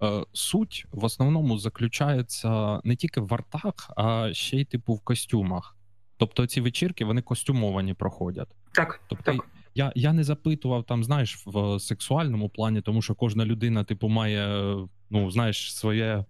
е, 0.03 0.23
суть 0.33 0.85
в 0.91 1.05
основному 1.05 1.57
заключається 1.57 2.81
не 2.83 2.95
тільки 2.95 3.21
в 3.21 3.27
вартах, 3.27 3.91
а 3.97 4.33
ще 4.33 4.57
й 4.57 4.65
типу 4.65 4.93
в 4.93 5.01
костюмах. 5.01 5.75
Тобто 6.17 6.47
ці 6.47 6.61
вечірки 6.61 7.05
вони 7.05 7.21
костюмовані 7.21 7.93
проходять. 7.93 8.55
Так. 8.71 9.01
Тобто 9.07 9.31
так. 9.31 9.45
Я 9.77 9.91
я 9.95 10.13
не 10.13 10.23
запитував 10.23 10.83
там, 10.83 11.03
знаєш, 11.03 11.43
в 11.45 11.79
сексуальному 11.79 12.49
плані, 12.49 12.81
тому 12.81 13.01
що 13.01 13.15
кожна 13.15 13.45
людина, 13.45 13.83
типу, 13.83 14.07
має, 14.07 14.75
ну, 15.09 15.31
знаєш, 15.31 15.75
своє 15.75 16.25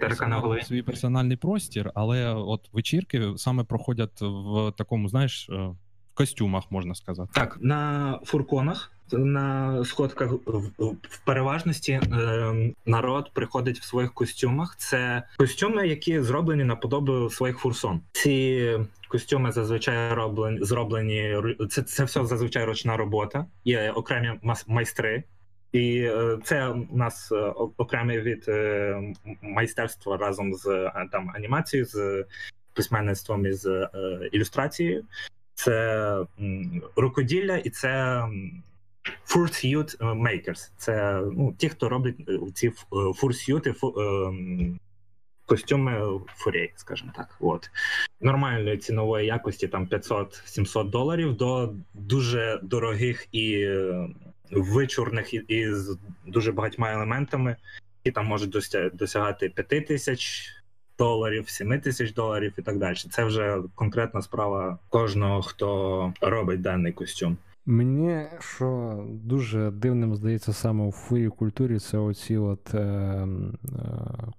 персонал, 0.00 0.60
свій 0.60 0.82
персональний 0.82 1.36
простір, 1.36 1.92
але 1.94 2.34
от 2.34 2.68
вечірки 2.72 3.32
саме 3.36 3.64
проходять 3.64 4.20
в 4.20 4.72
такому, 4.78 5.08
знаєш, 5.08 5.48
е, 5.48 5.52
в 5.52 6.14
костюмах, 6.14 6.70
можна 6.70 6.94
сказати. 6.94 7.30
Так, 7.34 7.58
на 7.60 8.20
фурконах 8.24 8.92
на 9.12 9.84
сходках 9.84 10.32
в 10.32 11.18
переважності 11.24 11.92
е, 11.92 12.72
народ 12.86 13.30
приходить 13.34 13.78
в 13.78 13.84
своїх 13.84 14.12
костюмах. 14.12 14.76
Це 14.78 15.22
костюми, 15.38 15.88
які 15.88 16.22
зроблені 16.22 16.64
на 16.64 16.76
подобу 16.76 17.30
своїх 17.30 17.58
фурсон. 17.58 18.00
Ці 18.12 18.78
костюми 19.08 19.52
зазвичай 19.52 20.14
роблені 20.14 20.58
зроблені. 20.64 21.36
Це 21.70 21.82
це 21.82 22.04
все 22.04 22.24
зазвичай 22.24 22.64
ручна 22.64 22.96
робота. 22.96 23.46
Є 23.64 23.90
окремі 23.90 24.32
майстри. 24.66 25.24
І 25.72 26.00
е, 26.00 26.38
це 26.44 26.68
у 26.68 26.96
нас 26.96 27.32
е, 27.32 27.36
окремий 27.76 28.20
від 28.20 28.46
майстерства 29.42 30.16
разом 30.16 30.54
з 30.54 30.90
там 31.12 31.30
анімацією, 31.34 31.86
з 31.86 32.24
письменництвом 32.74 33.46
і 33.46 33.52
з 33.52 33.88
ілюстрацією. 34.32 35.04
Це 35.54 36.24
рукоділля 36.96 37.56
і 37.56 37.70
це 37.70 38.22
fursuit 39.26 39.96
е, 40.00 40.04
makers. 40.04 40.70
Це 40.76 41.22
ну, 41.32 41.54
ті, 41.58 41.68
хто 41.68 41.88
роблять 41.88 42.14
е, 42.28 42.38
ці 42.54 42.72
фурсюти, 43.14 43.70
е, 43.70 43.74
костюми 45.46 46.20
фурей, 46.36 46.72
скажімо 46.76 47.12
так. 47.16 47.36
От. 47.40 47.70
Нормальної 48.20 48.78
цінової 48.78 49.26
якості 49.26 49.68
там 49.68 49.86
500-700 49.86 50.90
доларів 50.90 51.36
до 51.36 51.74
дуже 51.94 52.60
дорогих 52.62 53.26
і 53.32 53.68
вичурних 54.50 55.34
і 55.50 55.72
з 55.72 55.98
дуже 56.26 56.52
багатьма 56.52 56.92
елементами, 56.92 57.56
які 58.04 58.14
там 58.14 58.26
можуть 58.26 58.56
досягати 58.92 59.48
5 59.48 59.86
тисяч. 59.86 60.54
Доларів, 60.98 61.48
7 61.48 61.80
тисяч 61.80 62.12
доларів 62.12 62.52
і 62.58 62.62
так 62.62 62.78
далі. 62.78 62.96
Це 63.10 63.24
вже 63.24 63.58
конкретна 63.74 64.22
справа 64.22 64.78
кожного, 64.88 65.42
хто 65.42 66.12
робить 66.20 66.60
даний 66.60 66.92
костюм. 66.92 67.36
Мені 67.70 68.26
що 68.40 68.98
дуже 69.08 69.70
дивним 69.70 70.14
здається 70.14 70.52
саме 70.52 70.84
у 70.84 70.92
фурі 70.92 71.28
культурі, 71.28 71.78
це 71.78 71.98
оці 71.98 72.36
от 72.36 72.74
е, 72.74 72.78
е, 72.78 73.26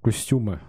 костюми. 0.02 0.60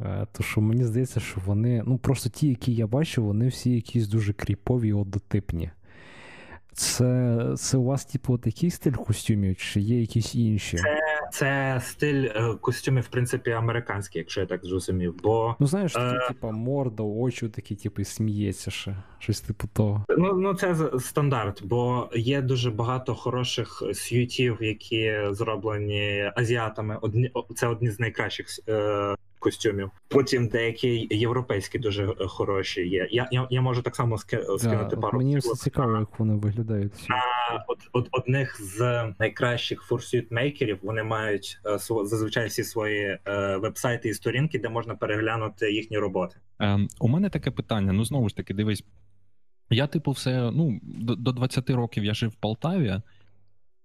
Е, 0.00 0.26
то 0.32 0.42
що 0.42 0.60
мені 0.60 0.84
здається, 0.84 1.20
що 1.20 1.40
вони, 1.46 1.82
ну 1.86 1.98
просто 1.98 2.30
ті, 2.30 2.48
які 2.48 2.74
я 2.74 2.86
бачу, 2.86 3.24
вони 3.24 3.48
всі 3.48 3.70
якісь 3.70 4.08
дуже 4.08 4.32
кріпові 4.32 4.92
однотипні. 4.92 5.70
Це 6.72 7.38
це 7.56 7.76
у 7.76 7.84
вас, 7.84 8.04
типу, 8.04 8.38
такий 8.38 8.70
стиль 8.70 8.92
костюмів, 8.92 9.56
чи 9.56 9.80
є 9.80 10.00
якісь 10.00 10.34
інші? 10.34 10.76
Це 10.76 11.00
це 11.32 11.80
стиль 11.84 12.24
е, 12.24 12.54
костюмів, 12.60 13.04
в 13.04 13.08
принципі, 13.08 13.50
американський, 13.50 14.18
якщо 14.18 14.40
я 14.40 14.46
так 14.46 14.64
зрозумів. 14.64 15.14
Бо 15.22 15.56
ну 15.58 15.66
знаєш, 15.66 15.92
такі, 15.92 16.16
е... 16.16 16.28
типу, 16.28 16.52
морда, 16.52 17.02
очі 17.02 17.48
такі, 17.48 17.74
типу, 17.74 18.04
сміється 18.04 18.70
ще. 18.70 18.96
Щось 19.18 19.40
типу 19.40 19.68
того. 19.72 20.04
Ну 20.18 20.32
ну 20.32 20.54
це 20.54 20.76
стандарт, 20.98 21.62
бо 21.64 22.10
є 22.14 22.42
дуже 22.42 22.70
багато 22.70 23.14
хороших 23.14 23.82
сютів, 23.94 24.58
які 24.60 25.20
зроблені 25.30 26.32
азіатами. 26.36 26.98
Одні 27.00 27.32
це 27.54 27.66
одні 27.66 27.90
з 27.90 28.00
найкращих. 28.00 28.46
Е 28.68 29.16
костюмів. 29.44 29.90
Потім 30.08 30.48
деякі 30.48 31.08
європейські 31.10 31.78
дуже 31.78 32.04
е, 32.04 32.14
хороші 32.26 32.88
є. 32.88 33.08
Я 33.10 33.28
я, 33.30 33.46
я 33.50 33.60
можу 33.60 33.82
так 33.82 33.96
само 33.96 34.18
скинути 34.18 34.68
да, 34.68 34.96
пару. 34.96 35.18
Мені 35.18 35.38
все 35.38 35.54
цікаво, 35.54 35.98
як 35.98 36.18
вони 36.18 36.34
виглядають. 36.34 36.92
На 37.08 37.22
от, 37.68 37.78
от 37.92 38.08
одних 38.10 38.60
з 38.62 39.04
найкращих 39.18 39.82
фурсют 39.82 40.30
мейкерів 40.30 40.78
вони 40.82 41.02
мають 41.02 41.60
е, 41.66 41.78
зазвичай 42.04 42.46
всі 42.46 42.64
свої 42.64 43.18
е, 43.26 43.56
вебсайти 43.56 44.08
і 44.08 44.14
сторінки, 44.14 44.58
де 44.58 44.68
можна 44.68 44.94
переглянути 44.94 45.72
їхні 45.72 45.98
роботи. 45.98 46.36
Ем, 46.58 46.88
У 47.00 47.08
мене 47.08 47.30
таке 47.30 47.50
питання. 47.50 47.92
Ну 47.92 48.04
знову 48.04 48.28
ж 48.28 48.36
таки, 48.36 48.54
дивись. 48.54 48.84
Я, 49.70 49.86
типу, 49.86 50.10
все 50.10 50.50
ну 50.54 50.80
до, 50.82 51.14
до 51.14 51.32
20 51.32 51.70
років 51.70 52.04
я 52.04 52.14
жив 52.14 52.30
в 52.30 52.34
Полтаві. 52.34 53.00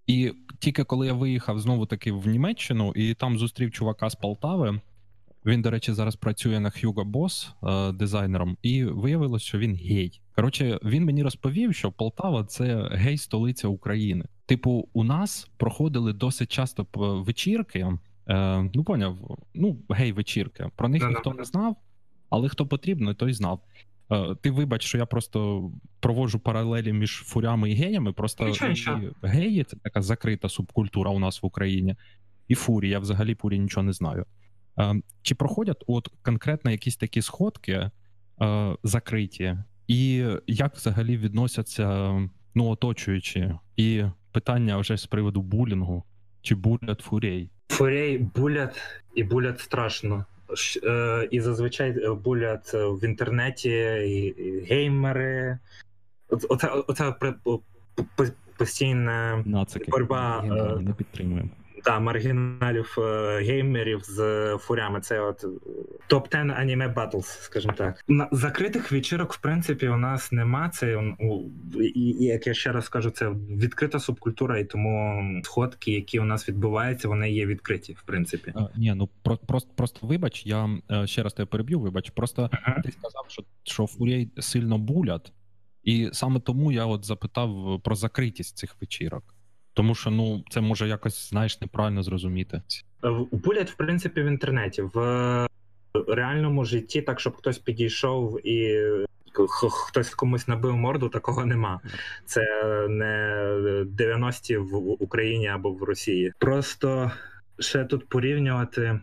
І 0.06 0.32
тільки 0.58 0.84
коли 0.84 1.06
я 1.06 1.12
виїхав 1.12 1.58
знову 1.58 1.86
таки 1.86 2.12
в 2.12 2.26
Німеччину 2.26 2.92
і 2.96 3.14
там 3.14 3.38
зустрів 3.38 3.70
чувака 3.70 4.10
з 4.10 4.14
Полтави, 4.14 4.80
він, 5.46 5.62
до 5.62 5.70
речі, 5.70 5.92
зараз 5.92 6.16
працює 6.16 6.60
на 6.60 6.68
Hugo 6.68 7.10
Boss 7.10 7.48
е, 7.62 7.92
дизайнером, 7.92 8.56
і 8.62 8.84
виявилось, 8.84 9.42
що 9.42 9.58
він 9.58 9.74
гей. 9.74 10.20
Коротше, 10.36 10.78
він 10.84 11.04
мені 11.04 11.22
розповів, 11.22 11.74
що 11.74 11.92
Полтава 11.92 12.44
це 12.44 12.88
гей-столиця 12.92 13.68
України. 13.68 14.24
Типу, 14.46 14.88
у 14.92 15.04
нас 15.04 15.50
проходили 15.56 16.12
досить 16.12 16.52
часто 16.52 16.86
вечірки. 16.94 17.86
Е, 18.28 18.70
ну, 18.74 18.84
поняв, 18.84 19.38
ну 19.54 19.78
гей-вечірки. 19.88 20.66
Про 20.76 20.88
них 20.88 21.08
ніхто 21.08 21.32
не 21.32 21.44
знав, 21.44 21.76
але 22.30 22.48
хто 22.48 22.66
потрібно, 22.66 23.14
той 23.14 23.32
знав. 23.32 23.60
Е, 24.12 24.34
ти 24.42 24.50
вибач, 24.50 24.82
що 24.82 24.98
я 24.98 25.06
просто 25.06 25.70
проводжу 26.00 26.38
паралелі 26.38 26.92
між 26.92 27.10
фурями 27.10 27.70
і 27.70 27.74
геями. 27.74 28.12
Просто 28.12 28.44
геї 29.22 29.64
це 29.64 29.76
така 29.76 30.02
закрита 30.02 30.48
субкультура 30.48 31.10
у 31.10 31.18
нас 31.18 31.42
в 31.42 31.46
Україні, 31.46 31.96
і 32.48 32.54
фурі. 32.54 32.88
Я 32.88 32.98
взагалі 32.98 33.34
фурі 33.34 33.58
нічого 33.58 33.84
не 33.84 33.92
знаю. 33.92 34.26
Чи 35.22 35.34
проходять 35.34 35.84
от 35.86 36.08
конкретно 36.22 36.70
якісь 36.70 36.96
такі 36.96 37.22
сходки 37.22 37.72
е, 37.72 37.90
закриті, 38.82 39.56
і 39.88 40.24
як 40.46 40.76
взагалі 40.76 41.16
відносяться 41.16 42.12
ну, 42.54 42.68
оточуючі? 42.68 43.54
І 43.76 44.04
питання 44.32 44.76
вже 44.76 44.96
з 44.96 45.06
приводу 45.06 45.42
булінгу, 45.42 46.04
чи 46.42 46.54
булять 46.54 47.00
фурей? 47.00 47.50
Фурей 47.68 48.18
булять 48.18 48.80
і 49.14 49.24
булять 49.24 49.60
страшно. 49.60 50.24
Е, 50.84 51.28
і 51.30 51.40
зазвичай 51.40 51.94
булять 52.24 52.74
в 52.74 53.04
інтернеті 53.04 53.70
і 54.06 54.34
геймери. 54.68 55.58
Оце, 56.28 56.68
оце 56.68 57.14
постійна 58.56 59.44
боротьба. 59.88 60.42
Не 60.80 60.92
підтримуємо 60.92 61.50
та 61.84 62.00
маргіналів 62.00 62.96
е, 62.98 63.40
геймерів 63.42 64.00
з 64.02 64.56
фурями. 64.56 65.00
Це 65.00 65.20
от 65.20 65.44
топ 66.06 66.28
10 66.30 66.50
anime 66.58 66.88
battles, 66.88 67.26
скажімо 67.26 67.74
так. 67.76 68.04
На 68.08 68.28
закритих 68.32 68.92
вечірок, 68.92 69.32
в 69.32 69.40
принципі, 69.40 69.88
у 69.88 69.96
нас 69.96 70.32
нема. 70.32 70.68
Це 70.68 71.14
і, 71.80 72.00
і 72.00 72.24
як 72.24 72.46
я 72.46 72.54
ще 72.54 72.72
раз 72.72 72.84
скажу, 72.84 73.10
це 73.10 73.28
відкрита 73.50 73.98
субкультура, 73.98 74.58
і 74.58 74.64
тому 74.64 75.22
сходки, 75.44 75.92
які 75.92 76.20
у 76.20 76.24
нас 76.24 76.48
відбуваються, 76.48 77.08
вони 77.08 77.30
є 77.30 77.46
відкриті, 77.46 77.96
в 77.98 78.02
принципі. 78.02 78.52
А, 78.56 78.60
ні, 78.76 78.94
ну 78.96 79.08
про, 79.22 79.36
просто 79.36 79.70
просто 79.76 80.06
вибач, 80.06 80.46
я 80.46 80.68
е, 80.90 81.06
ще 81.06 81.22
раз 81.22 81.34
тебе 81.34 81.46
переб'ю. 81.46 81.80
Вибач, 81.80 82.10
просто 82.10 82.42
uh-huh. 82.42 82.82
ти 82.82 82.92
сказав, 82.92 83.24
що 83.28 83.42
що 83.62 83.86
фурей 83.86 84.30
сильно 84.38 84.78
булять, 84.78 85.32
і 85.82 86.10
саме 86.12 86.40
тому 86.40 86.72
я 86.72 86.86
от 86.86 87.04
запитав 87.04 87.80
про 87.82 87.94
закритість 87.94 88.58
цих 88.58 88.76
вечірок. 88.80 89.34
Тому 89.74 89.94
що 89.94 90.10
ну 90.10 90.44
це 90.50 90.60
може 90.60 90.88
якось 90.88 91.30
знаєш 91.30 91.60
неправильно 91.60 92.02
зрозуміти. 92.02 92.62
Булять, 93.32 93.70
в 93.70 93.74
принципі, 93.74 94.22
в 94.22 94.26
інтернеті 94.26 94.82
в 94.82 95.48
реальному 96.08 96.64
житті, 96.64 97.02
так 97.02 97.20
щоб 97.20 97.36
хтось 97.36 97.58
підійшов 97.58 98.46
і 98.46 98.86
хтось 99.88 100.14
комусь 100.14 100.48
набив 100.48 100.76
морду, 100.76 101.08
такого 101.08 101.46
нема. 101.46 101.80
Це 102.24 102.40
не 102.88 103.34
90-ті 103.84 104.56
в 104.56 105.02
Україні 105.02 105.48
або 105.48 105.70
в 105.70 105.82
Росії. 105.82 106.32
Просто 106.38 107.10
ще 107.58 107.84
тут 107.84 108.08
порівнювати 108.08 109.00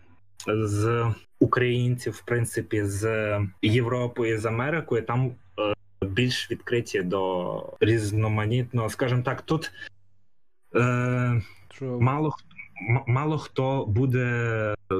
з 0.47 1.05
українців, 1.39 2.13
в 2.13 2.25
принципі, 2.25 2.83
з 2.83 3.31
Європою 3.61 4.39
з 4.39 4.45
Америкою. 4.45 5.01
Там 5.01 5.31
е, 5.59 5.73
більш 6.05 6.51
відкриті 6.51 7.01
до 7.03 7.63
різноманітного, 7.79 8.89
скажімо 8.89 9.21
так, 9.21 9.41
тут. 9.41 9.71
Е, 10.75 11.41
Мало 11.81 12.33
мало 13.07 13.37
хто 13.37 13.85
буде 13.85 14.25
е, 14.91 14.95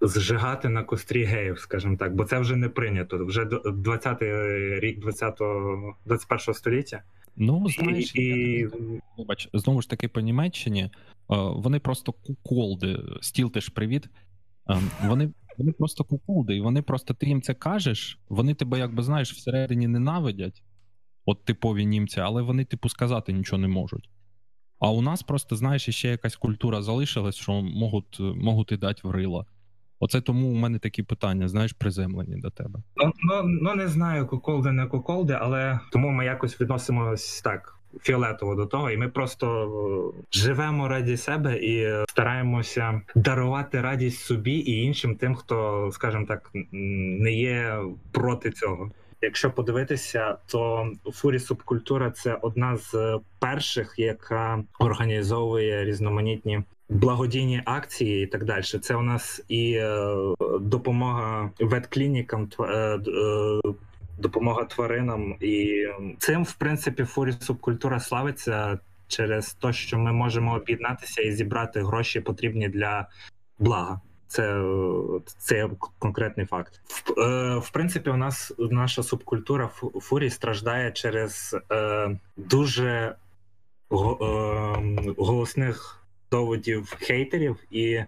зжигати 0.00 0.68
на 0.68 0.84
кострі 0.84 1.24
геїв, 1.24 1.58
скажімо 1.58 1.96
так, 1.96 2.14
бо 2.14 2.24
це 2.24 2.38
вже 2.38 2.56
не 2.56 2.68
прийнято. 2.68 3.24
Вже 3.26 3.44
20-й 3.44 4.80
рік 4.80 5.04
20-го, 5.04 5.94
21-го 6.06 6.54
століття. 6.54 7.02
Ну, 7.36 7.68
знаєш, 7.68 8.16
і... 8.16 8.68
Бач, 9.28 9.48
знову 9.52 9.82
ж 9.82 9.90
таки, 9.90 10.08
по 10.08 10.20
Німеччині 10.20 10.82
е, 10.82 10.90
вони 11.36 11.78
просто 11.78 12.12
куколди, 12.12 12.98
стіл 13.20 13.52
теж 13.52 13.68
привіт. 13.68 14.08
Е, 14.70 14.80
вони 15.04 15.30
вони 15.58 15.72
просто 15.72 16.04
куколди, 16.04 16.56
і 16.56 16.60
вони 16.60 16.82
просто 16.82 17.14
ти 17.14 17.26
їм 17.26 17.42
це 17.42 17.54
кажеш, 17.54 18.18
вони 18.28 18.54
тебе, 18.54 18.78
якби 18.78 19.02
знаєш, 19.02 19.32
всередині 19.32 19.88
ненавидять, 19.88 20.62
от 21.24 21.44
типові 21.44 21.86
німці, 21.86 22.20
але 22.20 22.42
вони, 22.42 22.64
типу, 22.64 22.88
сказати 22.88 23.32
нічого 23.32 23.62
не 23.62 23.68
можуть. 23.68 24.08
А 24.84 24.90
у 24.90 25.02
нас 25.02 25.22
просто, 25.22 25.56
знаєш, 25.56 25.88
ще 25.88 26.08
якась 26.08 26.36
культура 26.36 26.82
залишилась, 26.82 27.36
що 27.36 27.52
можуть 27.52 28.20
можуть 28.20 28.72
і 28.72 28.76
дати 28.76 29.00
в 29.04 29.10
рила. 29.10 29.44
Оце 30.00 30.20
тому 30.20 30.48
у 30.48 30.54
мене 30.54 30.78
такі 30.78 31.02
питання, 31.02 31.48
знаєш, 31.48 31.72
приземлені 31.72 32.36
до 32.36 32.50
тебе. 32.50 32.82
Ну 32.96 33.12
ну, 33.22 33.42
ну 33.44 33.74
не 33.74 33.88
знаю, 33.88 34.26
куколди, 34.26 34.72
не 34.72 34.86
куколди, 34.86 35.38
але 35.40 35.80
тому 35.92 36.10
ми 36.10 36.24
якось 36.24 36.60
відносимось 36.60 37.40
так 37.40 37.78
фіолетово 38.02 38.54
до 38.54 38.66
того, 38.66 38.90
і 38.90 38.96
ми 38.96 39.08
просто 39.08 40.14
живемо 40.32 40.88
раді 40.88 41.16
себе 41.16 41.56
і 41.56 42.04
стараємося 42.08 43.00
дарувати 43.14 43.80
радість 43.80 44.20
собі 44.20 44.52
і 44.52 44.82
іншим 44.82 45.16
тим, 45.16 45.34
хто, 45.34 45.88
скажімо 45.92 46.26
так, 46.28 46.50
не 46.72 47.32
є 47.32 47.78
проти 48.12 48.50
цього. 48.50 48.90
Якщо 49.24 49.50
подивитися, 49.50 50.36
то 50.46 50.90
фурі 51.12 51.38
субкультура 51.38 52.10
це 52.10 52.38
одна 52.42 52.76
з 52.76 53.20
перших, 53.38 53.94
яка 53.98 54.64
організовує 54.78 55.84
різноманітні 55.84 56.62
благодійні 56.88 57.62
акції 57.64 58.24
і 58.24 58.26
так 58.26 58.44
далі. 58.44 58.62
Це 58.62 58.94
у 58.94 59.02
нас 59.02 59.44
і 59.48 59.72
е, 59.72 60.06
допомога 60.60 61.50
ветклінікам, 61.60 62.48
е, 62.60 62.64
е, 62.64 63.00
допомога 64.18 64.64
тваринам, 64.64 65.36
і 65.40 65.86
цим, 66.18 66.44
в 66.44 66.52
принципі, 66.54 67.04
фурі 67.04 67.32
субкультура 67.32 68.00
славиться 68.00 68.78
через 69.08 69.54
те, 69.54 69.72
що 69.72 69.98
ми 69.98 70.12
можемо 70.12 70.54
об'єднатися 70.54 71.22
і 71.22 71.32
зібрати 71.32 71.80
гроші 71.80 72.20
потрібні 72.20 72.68
для 72.68 73.08
блага. 73.58 74.00
Це 74.26 74.64
це 75.38 75.70
конкретний 75.98 76.46
факт. 76.46 76.80
В, 76.84 77.20
е, 77.20 77.58
в 77.58 77.70
принципі, 77.70 78.10
у 78.10 78.16
нас 78.16 78.52
наша 78.58 79.02
субкультура 79.02 79.68
фурі 80.00 80.30
страждає 80.30 80.92
через 80.92 81.56
е, 81.72 82.18
дуже 82.36 83.16
го, 83.88 84.18
е, 84.76 85.14
голосних 85.16 86.04
доводів 86.30 86.96
хейтерів 87.00 87.56
і 87.70 88.04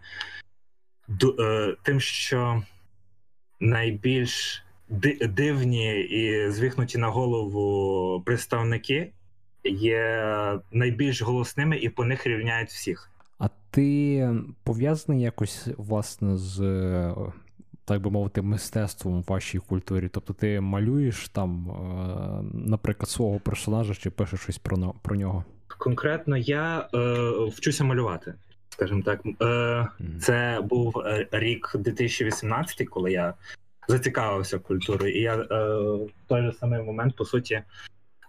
е, 1.38 1.76
тим, 1.82 2.00
що 2.00 2.62
найбільш 3.60 4.64
дивні 5.28 6.00
і 6.00 6.50
звихнуті 6.50 6.98
на 6.98 7.08
голову 7.08 8.22
представники 8.26 9.12
є 9.64 10.58
найбільш 10.72 11.22
голосними 11.22 11.78
і 11.78 11.88
по 11.88 12.04
них 12.04 12.26
рівняють 12.26 12.68
всіх. 12.68 13.10
Ти 13.76 14.30
пов'язаний 14.64 15.22
якось 15.22 15.68
власне 15.76 16.36
з, 16.36 16.58
так 17.84 18.02
би 18.02 18.10
мовити, 18.10 18.42
мистецтвом 18.42 19.22
в 19.22 19.24
вашій 19.28 19.58
культурі? 19.58 20.08
Тобто 20.08 20.32
ти 20.32 20.60
малюєш 20.60 21.28
там, 21.28 21.70
е, 21.70 22.58
наприклад, 22.68 23.08
свого 23.08 23.40
персонажа 23.40 23.94
чи 23.94 24.10
пишеш 24.10 24.40
щось 24.40 24.58
про 24.58 24.94
про 25.02 25.16
нього? 25.16 25.44
Конкретно 25.78 26.36
я 26.36 26.88
е, 26.94 27.16
вчуся 27.48 27.84
малювати, 27.84 28.34
скажімо 28.68 29.02
так. 29.02 29.20
Е, 29.42 29.88
Це 30.20 30.60
був 30.64 30.98
е, 30.98 31.28
рік 31.32 31.72
2018, 31.78 32.88
коли 32.88 33.12
я 33.12 33.34
зацікавився 33.88 34.58
культурою, 34.58 35.14
і 35.14 35.20
я 35.20 35.34
е, 35.34 35.44
в 35.84 36.10
той 36.26 36.42
же 36.42 36.52
самий 36.52 36.82
момент, 36.82 37.16
по 37.16 37.24
суті. 37.24 37.62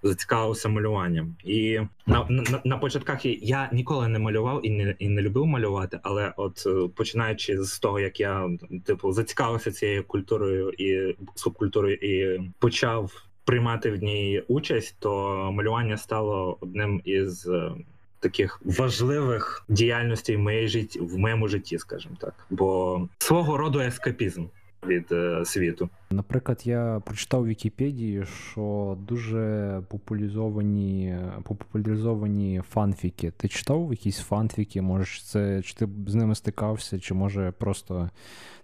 Зацікавився 0.03 0.69
малюванням. 0.69 1.35
І 1.43 1.79
на 2.05 2.25
на, 2.29 2.61
на 2.63 2.77
початках 2.77 3.25
я 3.25 3.69
ніколи 3.73 4.07
не 4.07 4.19
малював 4.19 4.65
і 4.65 4.69
не 4.69 4.95
і 4.99 5.09
не 5.09 5.21
любив 5.21 5.45
малювати, 5.45 5.99
але 6.03 6.33
от 6.37 6.63
е, 6.67 6.89
починаючи 6.95 7.63
з 7.63 7.79
того, 7.79 7.99
як 7.99 8.19
я 8.19 8.49
типу 8.85 9.11
зацікавився 9.11 9.71
цією 9.71 10.03
культурою 10.03 10.69
і 10.69 11.15
субкультурою, 11.35 11.95
і 11.95 12.41
почав 12.59 13.11
приймати 13.45 13.91
в 13.91 14.03
ній 14.03 14.43
участь, 14.47 14.95
то 14.99 15.51
малювання 15.53 15.97
стало 15.97 16.57
одним 16.61 17.01
із. 17.05 17.47
Е, 17.47 17.71
таких 18.19 18.61
важливих 18.65 19.65
діяльностей 19.69 20.37
моїй 20.37 20.67
житті 20.67 20.99
в 20.99 21.17
моєму 21.17 21.47
житті, 21.47 21.77
скажімо 21.77 22.15
так, 22.19 22.33
бо 22.49 23.01
свого 23.17 23.57
роду 23.57 23.79
ескапізм 23.79 24.45
від 24.85 25.11
е, 25.11 25.45
світу. 25.45 25.89
Наприклад, 26.11 26.61
я 26.65 27.01
прочитав 27.05 27.41
в 27.41 27.47
Вікіпедії, 27.47 28.25
що 28.25 28.97
дуже 29.07 29.81
популяризовані 29.87 31.17
популяризовані 31.43 32.61
фанфіки. 32.69 33.31
Ти 33.31 33.47
читав 33.47 33.87
якісь 33.91 34.19
фанфіки? 34.19 34.81
Може, 34.81 35.21
це 35.21 35.61
чи 35.61 35.75
ти 35.75 35.87
з 36.07 36.15
ними 36.15 36.35
стикався, 36.35 36.99
чи 36.99 37.13
може 37.13 37.51
просто 37.51 38.09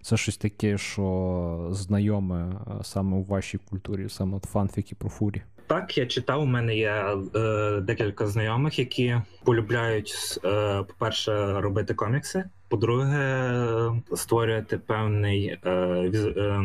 це 0.02 0.16
щось 0.16 0.36
таке, 0.36 0.78
що 0.78 1.68
знайоме 1.70 2.42
е, 2.44 2.84
саме 2.84 3.16
у 3.16 3.22
вашій 3.22 3.58
культурі, 3.58 4.08
саме 4.08 4.36
от 4.36 4.44
фанфіки 4.44 4.94
про 4.94 5.08
фурі? 5.08 5.42
Так, 5.66 5.98
я 5.98 6.06
читав. 6.06 6.42
У 6.42 6.46
мене 6.46 6.76
є 6.76 7.04
е, 7.34 7.80
декілька 7.80 8.26
знайомих, 8.26 8.78
які 8.78 9.16
полюбляють, 9.44 10.38
е, 10.44 10.82
по-перше, 10.82 11.60
робити 11.60 11.94
комікси. 11.94 12.44
По-друге, 12.68 13.92
створювати 14.14 14.78
певний 14.78 15.58
е, 15.66 16.00
віз, 16.10 16.26
е, 16.26 16.62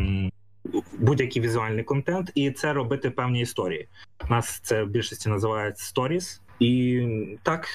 будь-який 0.99 1.41
візуальний 1.41 1.83
контент, 1.83 2.31
і 2.35 2.51
це 2.51 2.73
робити 2.73 3.09
певні 3.09 3.41
історії. 3.41 3.87
У 4.29 4.33
нас 4.33 4.59
це 4.63 4.83
в 4.83 4.87
більшості 4.87 5.29
називають 5.29 5.77
сторіс. 5.77 6.41
І 6.59 7.07
так 7.43 7.67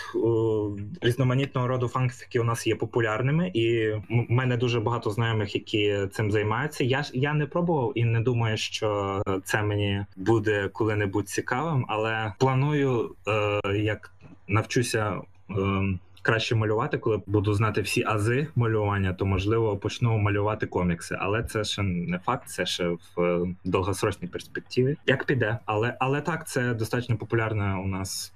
різноманітного 1.01 1.66
роду 1.66 1.88
фанфіки 1.88 2.40
у 2.40 2.44
нас 2.44 2.66
є 2.66 2.75
популярними, 2.75 3.51
і 3.55 3.90
в 3.90 4.27
мене 4.29 4.57
дуже 4.57 4.81
багато 4.81 5.11
знайомих, 5.11 5.55
які 5.55 5.99
цим 6.12 6.31
займаються. 6.31 6.85
Я 6.85 7.05
я 7.12 7.35
не 7.35 7.47
пробував 7.47 7.92
і 7.94 8.05
не 8.05 8.20
думаю, 8.20 8.57
що 8.57 9.23
це 9.44 9.62
мені 9.62 10.05
буде 10.16 10.68
коли-небудь 10.73 11.29
цікавим, 11.29 11.85
але 11.88 12.33
планую, 12.38 13.14
е, 13.29 13.79
як 13.79 14.11
навчуся. 14.49 15.20
Е, 15.51 15.99
краще 16.23 16.55
малювати, 16.55 16.99
коли 16.99 17.23
буду 17.27 17.55
знати 17.55 17.81
всі 17.81 18.05
ази 18.05 18.47
малювання, 18.57 19.12
то 19.12 19.27
можливо 19.27 19.77
почну 19.77 20.18
малювати 20.18 20.66
комікси. 20.66 21.16
Але 21.20 21.42
це 21.42 21.64
ще 21.64 21.83
не 21.83 22.18
факт, 22.18 22.49
це 22.49 22.66
ще 22.66 22.88
в 22.88 23.20
е, 23.20 23.55
довгосрочній 23.64 24.29
перспективі. 24.29 24.97
Як 25.07 25.25
піде, 25.25 25.59
але 25.66 25.97
але 26.01 26.20
так 26.20 26.49
це 26.49 26.75
достатньо 26.75 27.16
популярна 27.16 27.81
у 27.81 27.87
нас 27.87 28.33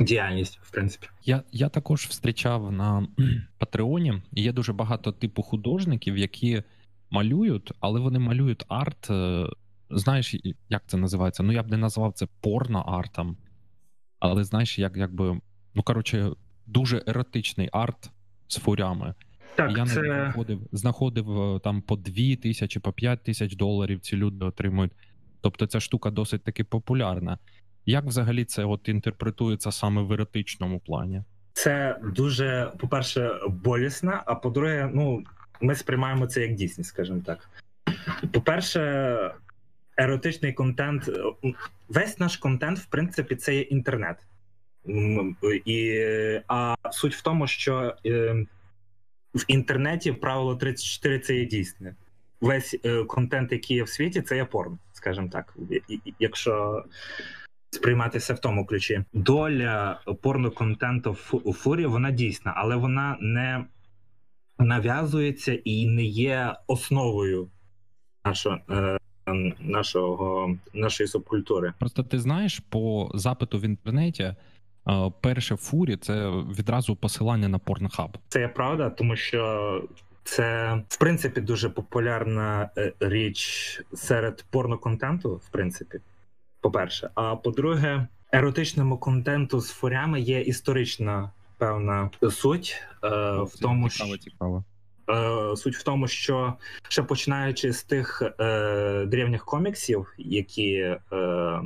діяльність, 0.00 0.58
в 0.62 0.70
принципі. 0.70 1.06
Я 1.24 1.42
я 1.52 1.68
також 1.68 2.06
зустрічав 2.06 2.72
на 2.72 3.08
Патреоні. 3.58 4.22
Є 4.32 4.52
дуже 4.52 4.72
багато 4.72 5.12
типу 5.12 5.42
художників, 5.42 6.18
які 6.18 6.62
малюють, 7.10 7.72
але 7.80 8.00
вони 8.00 8.18
малюють 8.18 8.64
арт. 8.68 9.10
Е, 9.10 9.46
знаєш, 9.90 10.36
як 10.68 10.82
це 10.86 10.96
називається? 10.96 11.42
Ну 11.42 11.52
я 11.52 11.62
б 11.62 11.70
не 11.70 11.76
назвав 11.76 12.12
це 12.12 12.26
порно-артом, 12.40 13.36
але 14.18 14.44
знаєш, 14.44 14.78
як 14.78 14.96
якби 14.96 15.40
ну 15.74 15.82
коротше, 15.82 16.30
дуже 16.66 17.02
еротичний 17.06 17.68
арт 17.72 18.10
з 18.48 18.56
фурями. 18.56 19.14
Так, 19.56 19.78
Я 19.78 19.86
це... 19.86 19.92
знаходив, 19.92 20.60
знаходив 20.72 21.40
е, 21.40 21.60
там 21.60 21.82
по 21.82 21.96
2 21.96 22.36
тисячі, 22.42 22.80
по 22.80 22.92
5 22.92 23.22
тисяч 23.22 23.56
доларів. 23.56 24.00
Ці 24.00 24.16
люди 24.16 24.44
отримують. 24.44 24.92
Тобто 25.40 25.66
ця 25.66 25.80
штука 25.80 26.10
досить 26.10 26.44
таки 26.44 26.64
популярна. 26.64 27.38
Як 27.86 28.04
взагалі 28.04 28.44
це 28.44 28.64
от 28.64 28.88
інтерпретується 28.88 29.72
саме 29.72 30.02
в 30.02 30.12
еротичному 30.12 30.80
плані? 30.80 31.22
Це 31.52 31.98
дуже, 32.02 32.72
по-перше, 32.78 33.30
болісно, 33.48 34.22
а 34.26 34.34
по-друге, 34.34 34.90
ну 34.94 35.24
ми 35.60 35.74
сприймаємо 35.74 36.26
це 36.26 36.42
як 36.42 36.54
дійсність, 36.54 36.90
скажімо 36.90 37.22
так. 37.26 37.48
По-перше, 38.32 39.34
еротичний 39.96 40.52
контент, 40.52 41.10
весь 41.88 42.18
наш 42.18 42.36
контент, 42.36 42.78
в 42.78 42.86
принципі, 42.86 43.36
це 43.36 43.54
є 43.54 43.60
інтернет. 43.60 44.16
І, 45.64 46.00
А 46.48 46.76
суть 46.92 47.14
в 47.14 47.22
тому, 47.22 47.46
що 47.46 47.94
е, 48.06 48.46
в 49.34 49.44
інтернеті 49.48 50.12
правило 50.12 50.56
34 50.56 51.18
це 51.18 51.34
є 51.34 51.44
дійсне. 51.44 51.94
Весь 52.40 52.76
е, 52.84 53.04
контент, 53.04 53.52
який 53.52 53.76
є 53.76 53.82
в 53.82 53.88
світі, 53.88 54.22
це 54.22 54.36
є 54.36 54.44
порно, 54.44 54.78
скажімо 54.92 55.28
так. 55.32 55.56
Якщо 56.18 56.84
сприйматися 57.74 58.34
в 58.34 58.38
тому 58.38 58.66
ключі. 58.66 59.04
Доля 59.12 60.00
порноконтенту 60.22 61.16
у 61.32 61.52
фурі 61.52 61.86
вона 61.86 62.10
дійсна, 62.10 62.52
але 62.56 62.76
вона 62.76 63.16
не 63.20 63.64
нав'язується 64.58 65.54
і 65.64 65.86
не 65.86 66.04
є 66.04 66.54
основою 66.66 67.48
нашого. 68.24 68.58
Е, 68.70 68.98
нашого 69.60 70.56
нашої 70.74 71.06
субкультури 71.06 71.72
просто 71.78 72.02
ти 72.02 72.18
знаєш 72.18 72.58
по 72.58 73.10
запиту 73.14 73.58
в 73.58 73.64
інтернеті. 73.64 74.22
Е, 74.22 74.36
перше 75.20 75.56
фурі 75.56 75.96
це 75.96 76.30
відразу 76.30 76.96
посилання 76.96 77.48
на 77.48 77.58
порнхаб. 77.58 78.18
Це 78.28 78.40
є 78.40 78.48
правда, 78.48 78.90
тому 78.90 79.16
що 79.16 79.82
це 80.24 80.74
в 80.88 80.98
принципі 80.98 81.40
дуже 81.40 81.70
популярна 81.70 82.70
е, 82.78 82.92
річ 83.00 83.80
серед 83.94 84.44
порноконтенту, 84.50 85.34
в 85.34 85.48
принципі 85.48 85.98
по-перше. 86.64 87.10
А 87.14 87.36
по-друге, 87.36 88.06
еротичному 88.32 88.98
контенту 88.98 89.60
з 89.60 89.70
фурями 89.70 90.20
є 90.20 90.40
історична 90.40 91.30
певна 91.58 92.10
суть 92.30 92.82
е, 93.04 93.08
в 93.42 93.52
тому, 93.60 93.88
цікаво, 93.88 94.16
цікаво. 94.16 94.64
Е, 95.10 95.56
Суть 95.56 95.76
в 95.76 95.82
тому, 95.82 96.08
що 96.08 96.54
ще 96.88 97.02
починаючи 97.02 97.72
з 97.72 97.82
тих 97.82 98.22
е, 98.40 99.04
древніх 99.06 99.44
коміксів, 99.44 100.14
які 100.18 100.72
е, 101.12 101.60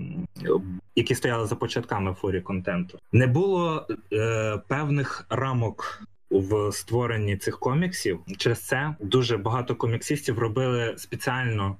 які 0.97 1.15
стояли 1.15 1.47
за 1.47 1.55
початками 1.55 2.15
фурі 2.15 2.41
контенту, 2.41 2.99
не 3.13 3.27
було 3.27 3.87
е, 4.13 4.61
певних 4.69 5.27
рамок 5.31 6.03
в 6.31 6.73
створенні 6.73 7.37
цих 7.37 7.59
коміксів. 7.59 8.21
Через 8.37 8.67
це 8.67 8.95
дуже 9.01 9.37
багато 9.37 9.75
коміксистів 9.75 10.39
робили 10.39 10.95
спеціально 10.97 11.77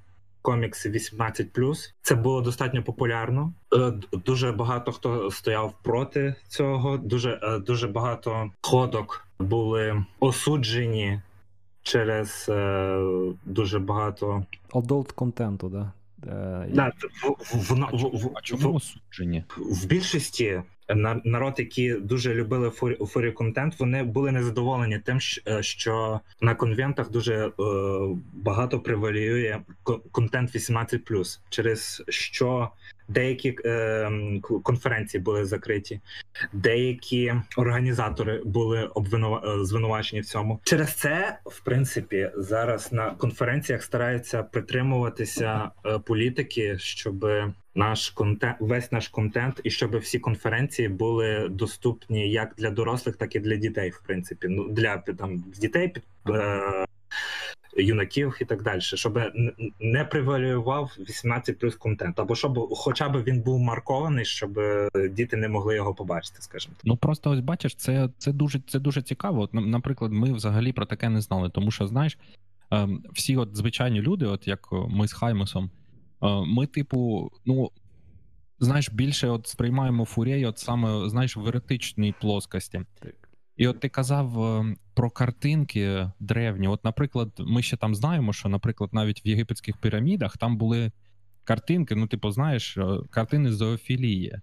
комікси 0.49 0.89
18+. 0.89 1.93
Це 2.01 2.15
було 2.15 2.41
достатньо 2.41 2.83
популярно. 2.83 3.53
Е, 3.73 3.93
дуже 4.25 4.51
багато 4.51 4.91
хто 4.91 5.31
стояв 5.31 5.73
проти 5.83 6.35
цього. 6.47 6.97
Дуже 6.97 7.39
е, 7.43 7.59
дуже 7.59 7.87
багато 7.87 8.51
ходок 8.61 9.27
були 9.39 10.05
осуджені 10.19 11.21
через 11.81 12.45
е, 12.49 12.99
дуже 13.45 13.79
багато 13.79 14.45
Adult 14.73 15.13
контенту, 15.13 15.69
да. 15.69 15.91
Да, 16.73 16.91
в, 17.23 17.27
в, 17.55 17.73
в, 17.91 18.23
в, 18.23 18.31
а 18.35 18.41
чому 18.41 18.73
осуджені? 18.73 19.43
В 19.57 19.85
більшості 19.85 20.61
народ, 21.23 21.53
які 21.57 21.93
дуже 21.93 22.33
любили 22.33 22.69
фурі 23.07 23.31
контент, 23.31 23.79
вони 23.79 24.03
були 24.03 24.31
незадоволені 24.31 24.99
тим, 24.99 25.19
е, 25.47 25.63
що 25.63 26.19
на 26.41 26.55
конвентах 26.55 27.11
дуже 27.11 27.35
е, 27.35 27.51
багато 28.33 28.79
превалює 28.79 29.59
контент 30.11 30.55
18+, 30.55 31.39
через 31.49 32.03
що 32.09 32.69
деякі 33.09 33.55
е, 33.65 34.11
конференції 34.63 35.21
були 35.21 35.45
закриті, 35.45 35.99
деякі 36.53 37.33
організатори 37.57 38.41
були 38.45 38.83
обвинува... 38.83 39.65
звинувачені 39.65 40.21
в 40.21 40.25
цьому. 40.25 40.59
Через 40.63 40.93
це, 40.93 41.39
в 41.45 41.59
принципі, 41.59 42.31
зараз 42.35 42.91
на 42.91 43.11
конференціях 43.11 43.83
стараються 43.83 44.43
притримуватися 44.43 45.69
політики, 46.05 46.77
щоб 46.79 47.25
наш 47.75 48.09
контент, 48.09 48.55
весь 48.59 48.91
наш 48.91 49.07
контент, 49.07 49.61
і 49.63 49.69
щоб 49.69 49.97
всі 49.97 50.19
конференції 50.19 50.87
були 50.87 51.47
доступні 51.49 52.31
як 52.31 52.53
для 52.57 52.69
дорослих, 52.69 53.15
так 53.15 53.35
і 53.35 53.39
для 53.39 53.55
дітей, 53.55 53.89
в 53.89 54.01
принципі. 54.05 54.47
Ну 54.49 54.69
для 54.69 54.97
там 54.97 55.43
дітей 55.57 55.93
е, 56.29 56.85
юнаків 57.83 58.37
і 58.41 58.45
так 58.45 58.63
далі, 58.63 58.81
щоб 58.81 59.19
не 59.79 60.05
превалював 60.05 60.95
18 60.99 61.59
плюс 61.59 61.75
контент, 61.75 62.19
або 62.19 62.35
щоб, 62.35 62.67
хоча 62.71 63.09
б 63.09 63.23
він 63.23 63.41
був 63.41 63.59
маркований, 63.59 64.25
щоб 64.25 64.59
діти 65.11 65.37
не 65.37 65.47
могли 65.47 65.75
його 65.75 65.93
побачити. 65.93 66.41
скажімо. 66.41 66.73
так. 66.77 66.85
Ну 66.85 66.97
просто 66.97 67.31
ось 67.31 67.39
бачиш, 67.39 67.75
це 67.75 68.09
це 68.17 68.31
дуже 68.31 68.59
це 68.67 68.79
дуже 68.79 69.01
цікаво. 69.01 69.41
От, 69.41 69.53
наприклад, 69.53 70.11
ми 70.11 70.33
взагалі 70.33 70.73
про 70.73 70.85
таке 70.85 71.09
не 71.09 71.21
знали, 71.21 71.49
тому 71.49 71.71
що 71.71 71.87
знаєш. 71.87 72.17
Ем, 72.71 73.03
всі 73.13 73.37
от 73.37 73.57
звичайні 73.57 74.01
люди, 74.01 74.25
от 74.25 74.47
як 74.47 74.67
ми 74.71 75.07
з 75.07 75.13
Хаймусом, 75.13 75.71
ми, 76.45 76.67
типу, 76.67 77.31
ну. 77.45 77.71
Знаєш, 78.61 78.89
більше 78.89 79.27
от 79.27 79.47
сприймаємо 79.47 80.05
фурей, 80.05 80.45
от 80.45 80.57
саме 80.57 81.09
знаєш, 81.09 81.37
в 81.37 81.47
еретичній 81.47 82.15
плоскості. 82.21 82.81
Так. 82.99 83.28
І 83.59 83.67
от 83.67 83.79
ти 83.79 83.89
казав 83.89 84.43
е, 84.43 84.75
про 84.93 85.09
картинки 85.09 86.11
древні. 86.19 86.67
От, 86.67 86.83
наприклад, 86.83 87.29
ми 87.39 87.61
ще 87.61 87.77
там 87.77 87.95
знаємо, 87.95 88.33
що, 88.33 88.49
наприклад, 88.49 88.89
навіть 88.93 89.25
в 89.25 89.27
єгипетських 89.27 89.77
пірамідах 89.77 90.37
там 90.37 90.57
були 90.57 90.91
картинки, 91.43 91.95
ну, 91.95 92.07
типу, 92.07 92.31
знаєш, 92.31 92.77
картини 93.09 93.51
зоофілії. 93.51 94.39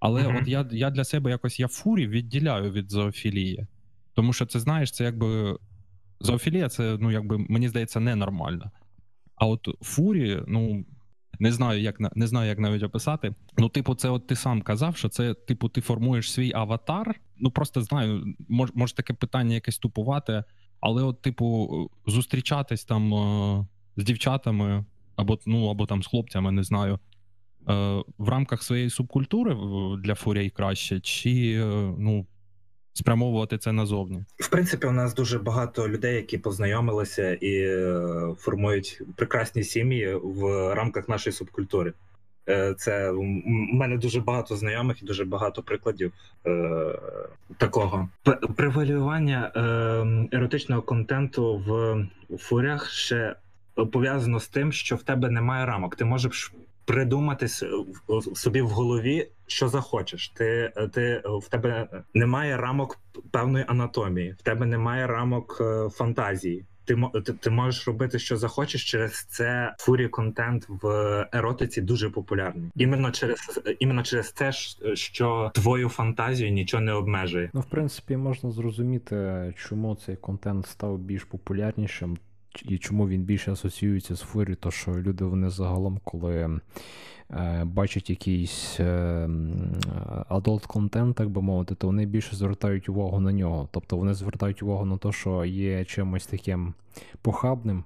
Але 0.00 0.22
mm-hmm. 0.22 0.40
от 0.42 0.48
я 0.48 0.68
я 0.70 0.90
для 0.90 1.04
себе 1.04 1.30
якось 1.30 1.60
я 1.60 1.68
фурі 1.68 2.06
відділяю 2.06 2.72
від 2.72 2.90
зоофілії. 2.90 3.66
Тому 4.14 4.32
що 4.32 4.46
це 4.46 4.60
знаєш, 4.60 4.92
це 4.92 5.04
якби 5.04 5.58
зоофілія, 6.20 6.68
це 6.68 6.96
ну 7.00 7.10
якби 7.10 7.38
мені 7.38 7.68
здається 7.68 8.00
ненормально. 8.00 8.70
А 9.34 9.46
от 9.46 9.68
фурі, 9.80 10.42
ну 10.46 10.84
не 11.40 11.52
знаю, 11.52 11.80
як 11.80 12.16
не 12.16 12.26
знаю, 12.26 12.48
як 12.48 12.58
навіть 12.58 12.82
описати. 12.82 13.34
Ну, 13.58 13.68
типу, 13.68 13.94
це 13.94 14.08
от 14.08 14.26
ти 14.26 14.36
сам 14.36 14.62
казав, 14.62 14.96
що 14.96 15.08
це, 15.08 15.34
типу, 15.34 15.68
ти 15.68 15.80
формуєш 15.80 16.32
свій 16.32 16.52
аватар. 16.54 17.20
Ну 17.38 17.50
просто 17.50 17.82
знаю, 17.82 18.34
мож, 18.48 18.70
може 18.74 18.94
таке 18.94 19.14
питання 19.14 19.54
якесь 19.54 19.78
тупувати, 19.78 20.44
але, 20.80 21.02
от, 21.02 21.22
типу, 21.22 21.90
зустрічатись 22.06 22.84
там 22.84 23.14
е, 23.14 23.66
з 23.96 24.04
дівчатами 24.04 24.84
або 25.16 25.38
ну, 25.46 25.68
або 25.68 25.86
там 25.86 26.02
з 26.02 26.06
хлопцями, 26.06 26.52
не 26.52 26.62
знаю. 26.62 26.98
Е, 27.68 28.02
в 28.18 28.28
рамках 28.28 28.62
своєї 28.62 28.90
субкультури 28.90 29.56
для 30.02 30.14
фурій 30.14 30.50
краще, 30.50 31.00
чи 31.00 31.52
е, 31.52 31.94
ну 31.98 32.26
спрямовувати 32.92 33.58
це 33.58 33.72
назовні. 33.72 34.24
В 34.36 34.48
принципі, 34.48 34.86
у 34.86 34.92
нас 34.92 35.14
дуже 35.14 35.38
багато 35.38 35.88
людей, 35.88 36.16
які 36.16 36.38
познайомилися 36.38 37.34
і 37.34 37.60
е, 37.60 38.02
формують 38.38 39.02
прекрасні 39.16 39.64
сім'ї 39.64 40.14
в 40.22 40.74
рамках 40.74 41.08
нашої 41.08 41.32
субкультури. 41.32 41.92
Е, 42.48 42.74
це 42.74 43.10
у 43.10 43.22
мене 43.72 43.96
дуже 43.96 44.20
багато 44.20 44.56
знайомих 44.56 45.02
і 45.02 45.06
дуже 45.06 45.24
багато 45.24 45.62
прикладів 45.62 46.12
е, 46.46 46.98
такого. 47.56 48.08
Превалювання 48.56 49.52
е, 49.56 50.36
еротичного 50.36 50.82
контенту 50.82 51.56
в 51.56 52.38
фурях 52.38 52.90
ще 52.90 53.36
пов'язано 53.92 54.40
з 54.40 54.48
тим, 54.48 54.72
що 54.72 54.96
в 54.96 55.02
тебе 55.02 55.30
немає 55.30 55.66
рамок. 55.66 55.96
Ти 55.96 56.04
можеш 56.04 56.52
придумати 56.84 57.48
собі 58.34 58.60
в 58.62 58.68
голові, 58.68 59.28
що 59.46 59.68
захочеш. 59.68 60.28
Ти 60.28 60.72
ти 60.92 61.22
в 61.24 61.48
тебе 61.48 61.88
немає 62.14 62.56
рамок 62.56 62.98
певної 63.30 63.64
анатомії, 63.68 64.32
в 64.38 64.42
тебе 64.42 64.66
немає 64.66 65.06
рамок 65.06 65.58
е, 65.60 65.88
фантазії. 65.90 66.64
Ти 66.84 66.96
ти, 67.40 67.50
можеш 67.50 67.86
робити, 67.86 68.18
що 68.18 68.36
захочеш. 68.36 68.90
Через 68.90 69.24
це 69.24 69.74
фурі 69.78 70.08
контент 70.08 70.66
в 70.68 70.88
еротиці 71.32 71.80
дуже 71.80 72.10
популярний. 72.10 72.70
Іменно 72.76 73.10
через 73.10 73.60
іменно 73.78 74.02
через 74.02 74.32
те, 74.32 74.52
що 74.94 75.50
твою 75.54 75.88
фантазію 75.88 76.50
нічого 76.50 76.82
не 76.82 76.92
обмежує. 76.92 77.50
Ну, 77.54 77.60
в 77.60 77.64
принципі, 77.64 78.16
можна 78.16 78.50
зрозуміти, 78.50 79.54
чому 79.56 79.94
цей 79.94 80.16
контент 80.16 80.66
став 80.66 80.98
більш 80.98 81.24
популярнішим 81.24 82.18
і 82.64 82.78
чому 82.78 83.08
він 83.08 83.22
більше 83.22 83.52
асоціюється 83.52 84.16
з 84.16 84.20
фурі, 84.20 84.54
то 84.54 84.70
що 84.70 84.90
люди 84.90 85.24
вони 85.24 85.50
загалом, 85.50 86.00
коли 86.04 86.60
е, 87.30 87.64
бачать 87.64 88.10
якийсь 88.10 88.80
е, 88.80 89.28
адолт 90.28 90.66
контент, 90.66 91.16
так 91.16 91.30
би 91.30 91.42
мовити, 91.42 91.74
то 91.74 91.86
вони 91.86 92.06
більше 92.06 92.36
звертають 92.36 92.88
увагу 92.88 93.20
на 93.20 93.32
нього. 93.32 93.68
Тобто 93.72 93.96
вони 93.96 94.14
звертають 94.14 94.62
увагу 94.62 94.84
на 94.84 94.96
те, 94.96 95.12
що 95.12 95.44
є 95.44 95.84
чимось 95.84 96.26
таким 96.26 96.74
похабним. 97.22 97.84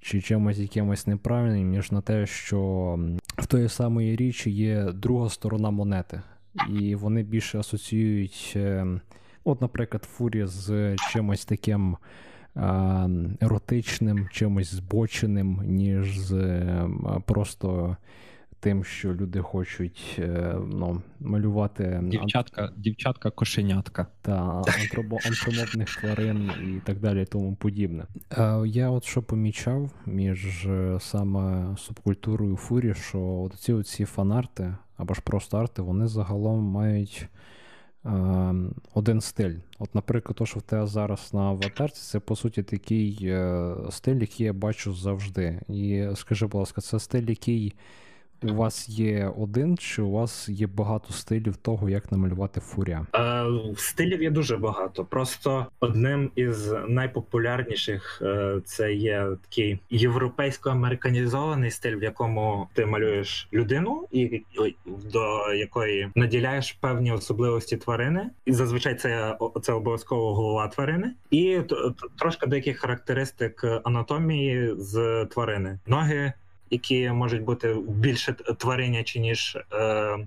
Чи 0.00 0.20
чимось 0.20 0.58
якимось 0.58 1.06
неправильним, 1.06 1.70
ніж 1.70 1.92
на 1.92 2.00
те, 2.00 2.26
що 2.26 2.98
в 3.38 3.46
тої 3.46 3.68
самої 3.68 4.16
річі 4.16 4.50
є 4.50 4.92
друга 4.92 5.28
сторона 5.28 5.70
монети, 5.70 6.22
і 6.68 6.94
вони 6.94 7.22
більше 7.22 7.58
асоціюють, 7.58 8.52
е, 8.56 8.86
от, 9.44 9.60
наприклад, 9.60 10.04
фурія 10.04 10.46
з 10.46 10.96
чимось 11.12 11.44
таким 11.44 11.96
еротичним, 13.40 14.28
чимось 14.32 14.74
збоченим, 14.74 15.60
ніж 15.64 16.18
з 16.18 16.62
просто 17.26 17.96
тим, 18.60 18.84
що 18.84 19.14
люди 19.14 19.40
хочуть 19.40 20.16
е, 20.18 20.54
ну, 20.66 21.02
малювати 21.20 22.00
дівчатка, 22.02 22.72
дівчатка 22.76 23.30
кошенятка 23.30 24.06
та 24.22 24.62
антромовних 25.26 25.96
тварин 26.00 26.50
і 26.64 26.80
так 26.86 27.00
далі, 27.00 27.22
і 27.22 27.26
тому 27.26 27.54
подібне. 27.54 28.04
Я 28.66 28.90
от 28.90 29.04
що 29.04 29.22
помічав 29.22 29.90
між 30.06 30.66
е, 30.66 30.98
саме 31.00 31.76
субкультурою 31.76 32.56
фурі, 32.56 32.94
що 32.94 33.20
от 33.20 33.54
ці 33.54 33.72
оці 33.72 34.04
фанарти 34.04 34.74
або 34.96 35.14
ж 35.14 35.20
просто 35.24 35.58
арти, 35.58 35.82
вони 35.82 36.06
загалом 36.06 36.64
мають. 36.64 37.28
Ем, 38.08 38.72
один 38.94 39.20
стиль. 39.20 39.54
От, 39.78 39.94
наприклад, 39.94 40.36
то, 40.36 40.46
що 40.46 40.58
в 40.58 40.62
тебе 40.62 40.86
зараз 40.86 41.30
на 41.34 41.40
аватарці, 41.40 42.02
це 42.02 42.20
по 42.20 42.36
суті 42.36 42.62
такий 42.62 43.18
е, 43.22 43.74
стиль, 43.90 44.16
який 44.16 44.46
я 44.46 44.52
бачу 44.52 44.94
завжди. 44.94 45.60
І 45.68 46.06
скажи, 46.14 46.46
будь 46.46 46.58
ласка, 46.58 46.80
це 46.80 46.98
стиль, 46.98 47.28
який 47.28 47.74
у 48.42 48.54
вас 48.54 48.88
є 48.88 49.32
один, 49.38 49.76
чи 49.78 50.02
у 50.02 50.10
вас 50.10 50.48
є 50.48 50.66
багато 50.66 51.12
стилів 51.12 51.56
того, 51.56 51.88
як 51.88 52.12
намалювати 52.12 52.60
фуря? 52.60 53.06
Е, 53.14 53.44
Стилів 53.76 54.22
є 54.22 54.30
дуже 54.30 54.56
багато. 54.56 55.04
Просто 55.04 55.66
одним 55.80 56.30
із 56.34 56.72
найпопулярніших 56.88 58.22
е, 58.22 58.60
це 58.64 58.94
є 58.94 59.26
такий 59.42 59.78
європейсько-американізований 59.90 61.70
стиль, 61.70 61.96
в 61.96 62.02
якому 62.02 62.68
ти 62.74 62.86
малюєш 62.86 63.48
людину, 63.52 64.06
і 64.12 64.42
до 65.12 65.52
якої 65.54 66.10
наділяєш 66.14 66.72
певні 66.72 67.12
особливості 67.12 67.76
тварини, 67.76 68.30
і 68.44 68.52
зазвичай 68.52 68.94
це 68.94 69.38
це 69.62 69.72
обов'язково 69.72 70.34
голова 70.34 70.68
тварини, 70.68 71.12
і 71.30 71.58
трошки 72.18 72.46
деяких 72.46 72.78
характеристик 72.78 73.64
анатомії 73.84 74.74
з 74.76 75.26
тварини, 75.30 75.78
ноги 75.86 76.32
які 76.70 77.10
можуть 77.10 77.42
бути 77.42 77.76
більше 77.88 78.32
тваринячі, 78.32 79.20
ніж 79.20 79.58
е, 79.72 80.18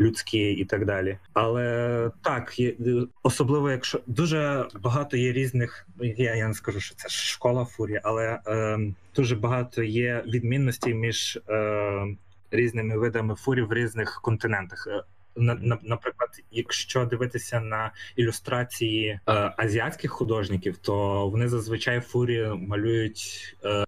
людські 0.00 0.52
і 0.52 0.64
так 0.64 0.86
далі. 0.86 1.18
Але 1.32 2.10
так, 2.22 2.58
є, 2.58 2.74
особливо, 3.22 3.70
якщо 3.70 4.00
дуже 4.06 4.68
багато 4.80 5.16
є 5.16 5.32
різних, 5.32 5.86
я 6.00 6.34
я 6.34 6.48
не 6.48 6.54
скажу, 6.54 6.80
що 6.80 6.94
це 6.94 7.08
школа 7.08 7.64
фурі, 7.64 8.00
але 8.04 8.40
е, 8.46 8.78
дуже 9.16 9.36
багато 9.36 9.82
є 9.82 10.24
відмінностей 10.26 10.94
між 10.94 11.38
е, 11.48 12.16
різними 12.50 12.98
видами 12.98 13.34
фурі 13.34 13.62
в 13.62 13.72
різних 13.72 14.20
континентах. 14.22 14.88
Е, 14.90 15.02
на, 15.36 15.78
наприклад, 15.82 16.30
якщо 16.50 17.04
дивитися 17.04 17.60
на 17.60 17.92
ілюстрації 18.16 19.08
е, 19.08 19.20
азіатських 19.56 20.10
художників, 20.10 20.76
то 20.76 21.28
вони 21.28 21.48
зазвичай 21.48 22.00
фурі 22.00 22.46
малюють 22.46 23.56
е, 23.64 23.84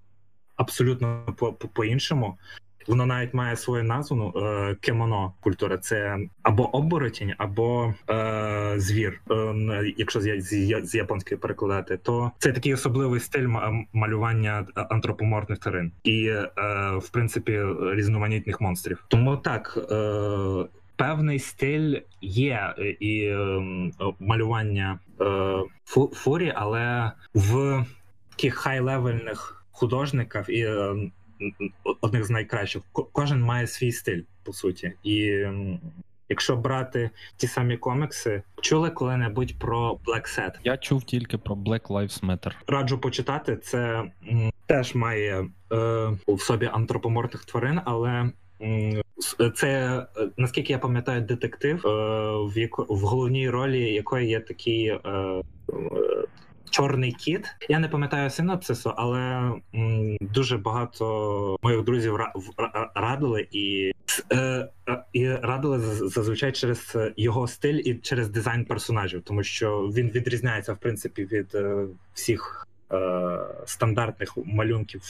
абсолютно 0.57 1.35
по-іншому. 1.73 2.39
Воно 2.87 3.07
навіть 3.07 3.35
має 3.35 3.57
свою 3.57 3.85
назву 3.85 4.17
ну, 4.17 4.47
е, 4.47 4.77
кемоно 4.81 5.33
культура. 5.41 5.79
Це 5.79 6.19
або 6.43 6.77
оборотінь, 6.77 7.35
або 7.39 7.95
е, 8.11 8.75
звір. 8.77 9.21
Е, 9.31 9.95
якщо 9.97 10.21
з, 10.21 10.41
з, 10.41 10.81
з 10.83 10.95
японської 10.95 11.39
перекладати, 11.39 11.97
то 11.97 12.31
це 12.39 12.53
такий 12.53 12.75
особливий 12.75 13.21
стиль 13.21 13.49
малювання 13.93 14.67
антропоморфних 14.75 15.59
тварин 15.59 15.93
і, 16.05 16.27
е, 16.27 16.51
в 16.97 17.09
принципі, 17.09 17.63
різноманітних 17.95 18.61
монстрів. 18.61 19.05
Тому 19.09 19.37
так. 19.37 19.79
Е, 19.91 20.65
Певний 20.97 21.39
стиль 21.39 22.01
є 22.21 22.75
і 23.01 23.21
е, 23.25 23.63
малювання 24.21 24.99
е, 25.21 25.55
фурі, 26.13 26.53
але 26.57 27.13
в 27.35 27.85
таких 28.31 28.55
хай-левельних 28.55 29.64
художників 29.75 30.51
і 30.51 30.61
е, 30.61 30.95
одних 32.01 32.25
з 32.25 32.31
найкращих. 32.31 32.83
Кожен 32.93 33.41
має 33.41 33.67
свій 33.67 33.93
стиль, 33.93 34.23
по 34.43 34.53
суті. 34.53 34.93
І 35.03 35.47
якщо 36.29 36.57
брати 36.57 37.11
ті 37.37 37.47
самі 37.47 37.77
комікси, 37.77 38.43
чули 38.61 38.91
коли-небудь 38.91 39.59
про 39.59 39.93
Black 40.07 40.39
Set? 40.39 40.53
Я 40.65 40.77
чув 40.77 41.03
тільки 41.03 41.39
про 41.39 41.55
Black 41.55 41.87
Lives 41.87 42.25
Matter. 42.25 42.53
Раджу 42.67 42.99
почитати. 42.99 43.57
Це 43.57 44.05
теж 44.67 44.95
має 44.95 45.41
е, 45.41 45.47
в 46.29 46.41
собі 46.41 46.71
антропоморфних 46.73 47.45
тварин, 47.45 47.81
але. 47.85 48.31
Це 49.55 50.03
наскільки 50.37 50.73
я 50.73 50.79
пам'ятаю, 50.79 51.21
детектив, 51.21 51.87
е, 51.87 51.91
в 52.55 52.59
яко 52.59 52.87
в 52.89 53.01
головній 53.01 53.51
ролі 53.51 53.93
якої 53.93 54.29
є 54.29 54.41
такий 54.41 54.87
е, 54.87 55.01
Чорний 56.71 57.13
кіт. 57.13 57.47
Я 57.69 57.79
не 57.79 57.89
пам'ятаю 57.89 58.31
синопсису, 58.31 58.93
але 58.97 59.21
м, 59.75 60.17
дуже 60.21 60.59
багато 60.59 61.57
моїх 61.63 61.85
друзів 61.85 62.19
радили 62.95 63.47
і 63.51 63.93
е, 64.33 64.37
е, 64.89 65.05
і 65.13 65.29
радили 65.29 65.79
зазвичай 66.09 66.53
через 66.53 66.97
його 67.17 67.47
стиль 67.49 67.81
і 67.85 67.95
через 67.95 68.29
дизайн 68.29 68.65
персонажів, 68.65 69.23
тому 69.23 69.43
що 69.43 69.79
він 69.81 70.11
відрізняється 70.11 70.73
в 70.73 70.79
принципі 70.79 71.25
від 71.25 71.55
е, 71.55 71.87
всіх 72.15 72.67
стандартних 73.67 74.39
малюнків 74.45 75.03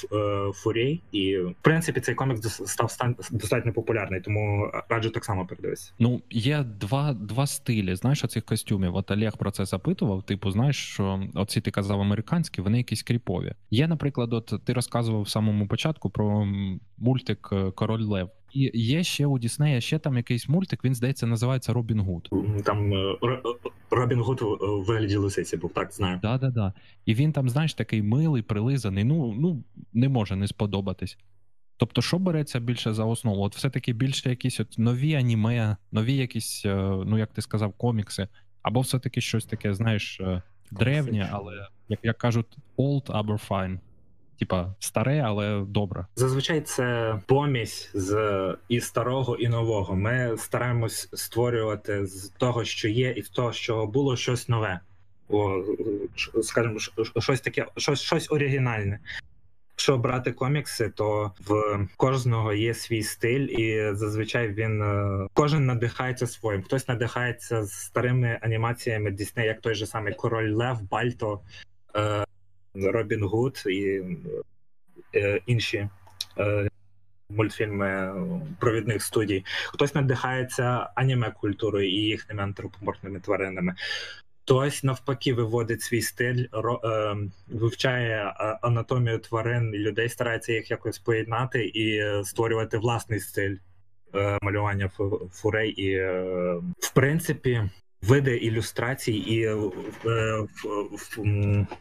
фурей, 0.55 1.03
і 1.13 1.39
в 1.39 1.55
принципі 1.63 2.01
цей 2.01 2.15
комікс 2.15 2.63
став 2.67 2.97
достатньо 3.31 3.73
популярний, 3.73 4.21
тому 4.21 4.71
раджу 4.89 5.11
так 5.11 5.25
само 5.25 5.47
передивитися. 5.47 5.93
Ну 5.99 6.23
є 6.31 6.65
два 6.81 7.13
два 7.13 7.47
стилі. 7.47 7.97
Знаєш, 7.97 8.25
оцих 8.25 8.45
костюмів. 8.45 8.97
От 8.97 9.11
Олег 9.11 9.37
про 9.37 9.51
це 9.51 9.65
запитував. 9.65 10.23
Типу, 10.23 10.51
знаєш, 10.51 10.77
що 10.77 11.23
оці 11.35 11.61
ти 11.61 11.71
казав 11.71 12.01
американські, 12.01 12.61
вони 12.61 12.79
якісь 12.79 13.03
кріпові. 13.03 13.55
Є, 13.71 13.89
наприклад, 13.89 14.33
от 14.33 14.55
ти 14.65 14.73
розказував 14.73 15.23
в 15.23 15.29
самому 15.29 15.67
початку 15.67 16.11
про 16.11 16.49
мультик 16.99 17.49
е, 17.53 17.71
Король 17.71 18.03
Лев. 18.03 18.31
І 18.55 18.71
є 18.75 19.05
ще 19.05 19.27
у 19.27 19.39
Діснея 19.39 19.81
ще 19.81 19.99
там 19.99 20.17
якийсь 20.17 20.49
мультик, 20.49 20.85
він 20.85 20.95
здається, 20.95 21.27
називається 21.27 21.73
Робін 21.73 22.01
Гуд. 22.01 22.31
Там 22.65 22.93
е, 22.93 23.17
Робін 23.91 24.21
Гуд 24.21 24.41
в 24.43 24.85
вигляді 24.85 25.17
лисиці 25.17 25.57
був, 25.57 25.73
так 25.73 25.93
знаю. 25.93 26.19
Да, 26.23 26.39
да, 26.39 26.51
да. 26.51 26.73
І 27.07 27.15
він 27.15 27.33
там, 27.33 27.49
знаєш, 27.49 27.75
такий 27.75 28.03
милий, 28.03 28.43
прилизаний. 28.43 29.05
Ну 29.05 29.35
ну 29.39 29.65
не 29.93 30.09
може 30.09 30.37
не 30.37 30.49
сподобатись. 30.49 31.19
Тобто, 31.77 32.03
що 32.03 32.19
береться 32.19 32.61
більше 32.61 32.93
за 32.93 33.05
основу? 33.05 33.43
От 33.43 33.57
все-таки 33.57 33.93
більше 33.93 34.31
якісь 34.31 34.61
от 34.61 34.79
нові 34.79 35.15
аніме, 35.15 35.77
нові 35.93 36.15
якісь, 36.15 36.63
е, 36.67 36.75
ну 37.07 37.19
як 37.19 37.33
ти 37.33 37.43
сказав, 37.43 37.73
комікси, 37.73 38.29
або 38.63 38.81
все-таки 38.81 39.21
щось 39.21 39.45
таке, 39.45 39.75
знаєш, 39.75 40.21
е, 40.21 40.43
древнє, 40.71 41.29
але 41.33 41.69
як 41.89 42.01
як 42.03 42.19
кажуть, 42.19 42.57
old 42.79 43.05
but 43.09 43.33
fine 43.33 43.79
типа 44.39 44.75
старе, 44.79 45.21
але 45.21 45.65
добре. 45.69 46.07
Зазвичай 46.17 46.61
це 46.61 47.17
помість 47.27 47.91
з 47.95 48.57
і 48.69 48.81
старого, 48.81 49.37
і 49.37 49.49
нового. 49.49 49.97
Ми 49.97 50.37
стараємось 50.39 51.09
створювати 51.13 52.07
з 52.07 52.29
того, 52.29 52.65
що 52.65 52.89
є, 52.89 53.11
і 53.11 53.23
з 53.23 53.29
того, 53.29 53.53
що 53.53 53.87
було 53.87 54.17
щось 54.17 54.49
нове. 54.49 54.81
О, 55.29 55.65
скажімо, 56.43 56.79
щось 57.19 57.41
таке, 57.41 57.67
щось 57.77 58.01
щось 58.01 58.33
оригінальне. 58.33 59.01
Якщо 59.75 59.99
брати 59.99 60.33
комікси, 60.33 60.89
то 60.89 61.33
в 61.41 61.81
кожного 61.97 62.53
є 62.53 62.75
свій 62.75 63.03
стиль, 63.03 63.47
і 63.49 63.95
зазвичай 63.95 64.49
він 64.49 64.83
е, 64.83 65.29
кожен 65.33 65.67
надихається 65.67 66.27
своїм. 66.27 66.63
Хтось 66.63 66.89
надихається 66.89 67.67
старими 67.67 68.39
анімаціями 68.43 69.11
Дісней, 69.11 69.47
як 69.47 69.61
той 69.61 69.75
же 69.75 69.87
самий 69.87 70.15
Король 70.15 70.53
Лев, 70.53 70.83
Бальто, 70.83 71.41
е, 71.97 72.25
Робін 72.75 73.25
Гуд 73.25 73.63
і 73.67 74.01
е, 75.15 75.41
інші 75.47 75.89
е, 76.39 76.69
мультфільми 77.31 78.15
провідних 78.61 79.03
студій. 79.03 79.45
Хтось 79.67 79.95
надихається 79.95 80.91
аніме 80.95 81.31
культурою 81.31 81.89
і 81.89 81.95
їхніми 81.95 82.43
антропоморфними 82.43 83.21
тваринами. 83.21 83.75
Хтось 84.43 84.85
навпаки 84.85 85.35
виводить 85.35 85.83
свій 85.83 86.03
стиль, 86.03 86.47
е, 86.85 87.17
вивчає 87.47 88.23
анатомію 88.63 89.19
тварин 89.19 89.75
людей, 89.75 90.09
старається 90.09 90.53
їх 90.53 90.71
якось 90.71 90.99
поєднати 90.99 91.65
і 91.65 92.03
створювати 92.25 92.79
власний 92.79 93.21
стиль 93.21 93.57
малювання 94.43 94.91
фурей. 95.33 95.71
І 95.71 95.99
в 96.79 96.95
принципі, 96.95 97.71
види 98.07 98.37
ілюстрацій, 98.37 99.13
і 99.13 99.43
е, 99.43 100.47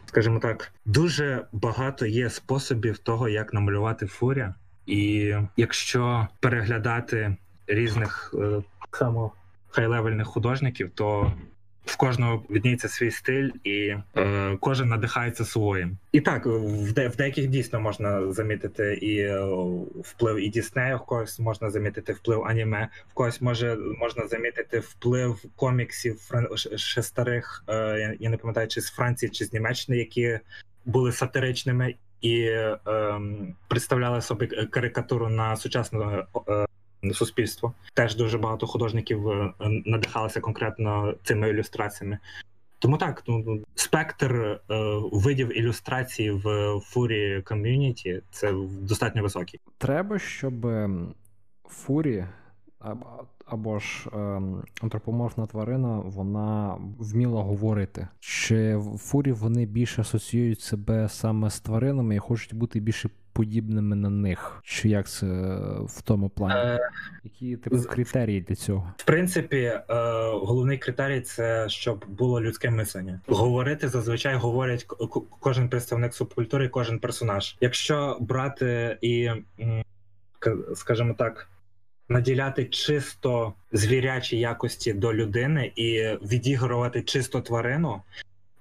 скажімо 0.05 0.39
так, 0.39 0.71
дуже 0.85 1.45
багато 1.51 2.05
є 2.05 2.29
способів 2.29 2.97
того, 2.97 3.29
як 3.29 3.53
намалювати 3.53 4.05
фуря. 4.05 4.55
І 4.85 5.33
якщо 5.57 6.27
переглядати 6.39 7.35
різних 7.67 8.35
е, 8.37 8.61
само 8.91 9.31
хай-левельних 9.69 10.27
художників, 10.27 10.91
то 10.95 11.33
в 11.85 11.97
кожного 11.97 12.43
відніється 12.49 12.89
свій 12.89 13.11
стиль, 13.11 13.49
і 13.63 13.95
е, 14.17 14.57
кожен 14.59 14.89
надихається 14.89 15.45
своїм. 15.45 15.97
І 16.11 16.21
так, 16.21 16.45
в 16.45 16.93
де 16.93 17.07
в 17.07 17.15
деяких 17.15 17.47
дійсно 17.47 17.79
можна 17.79 18.31
замітити 18.31 18.93
і 18.93 19.17
е, 19.17 19.45
вплив 20.03 20.37
і 20.37 20.49
Діснея, 20.49 20.95
в 20.95 21.05
когось 21.05 21.39
можна 21.39 21.69
замітити 21.69 22.13
вплив 22.13 22.43
аніме, 22.43 22.89
в 23.11 23.13
когось 23.13 23.41
може 23.41 23.77
можна 23.99 24.27
замітити 24.27 24.79
вплив 24.79 25.43
коміксів 25.55 26.31
ще 26.75 27.03
старих. 27.03 27.63
Е, 27.69 28.17
я 28.19 28.29
не 28.29 28.37
пам'ятаю, 28.37 28.67
чи 28.67 28.81
з 28.81 28.89
Франції, 28.89 29.29
чи 29.29 29.45
з 29.45 29.53
Німеччини, 29.53 29.97
які 29.97 30.39
були 30.85 31.11
сатиричними 31.11 31.95
і 32.21 32.41
е, 32.41 32.77
представляли 33.67 34.21
собі 34.21 34.47
карикатуру 34.47 35.29
на 35.29 35.55
сучасну 35.55 36.25
е, 36.49 36.65
суспільство. 37.11 37.73
Теж 37.93 38.15
дуже 38.15 38.37
багато 38.37 38.67
художників 38.67 39.29
е, 39.29 39.53
надихалися 39.85 40.39
конкретно 40.39 41.13
цими 41.23 41.49
ілюстраціями. 41.49 42.17
Тому 42.79 42.97
так, 42.97 43.23
ну 43.27 43.63
спектр 43.75 44.35
е, 44.35 44.59
видів 45.11 45.57
ілюстрації 45.57 46.31
в 46.31 46.79
фурі 46.79 47.41
ком'юніті 47.41 48.21
це 48.31 48.53
достатньо 48.81 49.21
високий. 49.23 49.59
Треба, 49.77 50.19
щоб 50.19 50.67
фурі 51.69 52.25
або 53.45 53.79
ж 53.79 54.09
е, 54.13 54.41
антропоморфна 54.81 55.45
тварина 55.45 56.01
вона 56.05 56.77
вміла 56.99 57.41
говорити. 57.41 58.07
Чи 58.19 58.75
в 58.75 58.97
фурі 58.97 59.31
вони 59.31 59.65
більше 59.65 60.01
асоціюють 60.01 60.61
себе 60.61 61.09
саме 61.09 61.49
з 61.49 61.59
тваринами 61.59 62.15
і 62.15 62.19
хочуть 62.19 62.53
бути 62.53 62.79
більше 62.79 63.09
подібними 63.33 63.95
на 63.95 64.09
них? 64.09 64.61
Чи 64.63 64.89
як 64.89 65.09
це 65.09 65.25
в 65.85 66.01
тому 66.01 66.29
плані? 66.29 66.55
Е, 66.55 66.79
Які 67.23 67.57
типу 67.57 67.81
критерії 67.81 68.41
для 68.41 68.55
цього? 68.55 68.93
В 68.97 69.03
принципі, 69.03 69.57
е, 69.57 69.83
головний 70.31 70.77
критерій 70.77 71.21
це 71.21 71.69
щоб 71.69 72.05
було 72.07 72.41
людське 72.41 72.69
мислення. 72.69 73.21
Говорити 73.27 73.89
зазвичай 73.89 74.35
говорять 74.35 74.85
кожен 75.39 75.69
представник 75.69 76.13
субкультури, 76.13 76.69
кожен 76.69 76.99
персонаж. 76.99 77.57
Якщо 77.61 78.17
брати 78.19 78.97
і 79.01 79.29
скажімо 80.75 81.15
так 81.17 81.49
наділяти 82.09 82.65
чисто 82.65 83.53
звірячі 83.71 84.39
якості 84.39 84.93
до 84.93 85.13
людини 85.13 85.71
і 85.75 85.99
відігрувати 86.21 87.01
чисто 87.01 87.41
тварину, 87.41 88.01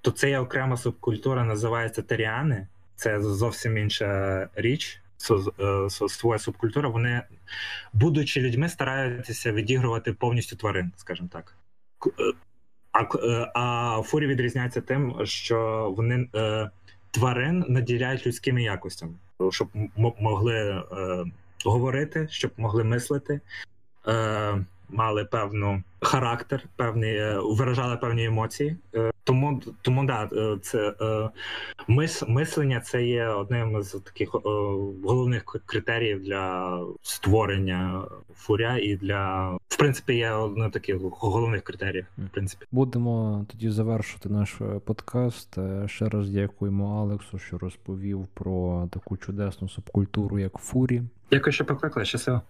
то 0.01 0.11
це 0.11 0.31
є 0.31 0.39
окрема 0.39 0.77
субкультура, 0.77 1.45
називається 1.45 2.03
теріани. 2.03 2.67
Це 2.97 3.21
зовсім 3.21 3.79
інша 3.79 4.49
річ. 4.55 5.03
Е, 5.31 5.91
своя 6.09 6.39
субкультура. 6.39 6.89
Вони, 6.89 7.23
будучи 7.93 8.41
людьми, 8.41 8.69
стараються 8.69 9.53
відігрувати 9.53 10.13
повністю 10.13 10.57
тварин, 10.57 10.93
скажімо 10.97 11.29
так. 11.33 11.57
Е, 12.07 12.33
а 12.93 13.03
е, 13.03 13.51
а 13.55 14.03
фурі 14.05 14.27
відрізняється 14.27 14.81
тим, 14.81 15.17
що 15.25 15.89
вони 15.97 16.29
тварин 17.11 17.65
наділяють 17.69 18.27
людськими 18.27 18.63
якостями, 18.63 19.15
щоб 19.51 19.69
могли 19.95 20.83
говорити, 21.70 22.29
щоб 22.31 22.51
могли 22.57 22.85
мислити, 22.85 23.40
е, 24.09 24.64
мали 24.93 25.25
певну 25.25 25.83
характер, 26.01 26.65
певні 26.77 27.07
е, 27.07 27.39
виражали 27.43 27.97
певні 27.97 28.25
емоції. 28.25 28.77
Е, 28.95 29.11
тому 29.25 29.63
тому 29.83 30.05
да, 30.07 30.29
е, 30.33 30.59
це 30.63 30.95
мис, 31.89 32.25
мислення 32.29 32.81
це 32.81 33.05
є 33.05 33.27
одним 33.27 33.83
з 33.83 33.91
таких 33.91 34.31
головних 35.05 35.45
критеріїв 35.67 36.23
для 36.23 36.79
створення 37.03 38.03
фуря 38.35 38.79
і 38.79 38.97
для 38.97 39.51
в 39.69 39.77
принципі 39.77 40.15
є 40.15 40.31
одним 40.31 40.71
з 40.71 40.73
таких 40.73 40.97
головних 41.01 41.63
критеріїв. 41.63 42.07
В 42.19 42.29
принципі, 42.29 42.67
будемо 42.73 43.45
тоді 43.51 43.71
завершити 43.71 44.29
наш 44.29 44.57
подкаст. 44.85 45.59
Ще 45.87 46.09
раз 46.09 46.31
дякуємо 46.31 47.01
Алексу, 47.03 47.39
що 47.39 47.59
розповів 47.59 48.27
про 48.35 48.89
таку 48.93 49.17
чудесну 49.17 49.69
субкультуру, 49.69 50.39
як 50.39 50.53
фурі. 50.59 51.03
Дякую, 51.31 51.53
що 51.53 51.65
покликали. 51.65 52.07
Щасливо. 52.07 52.43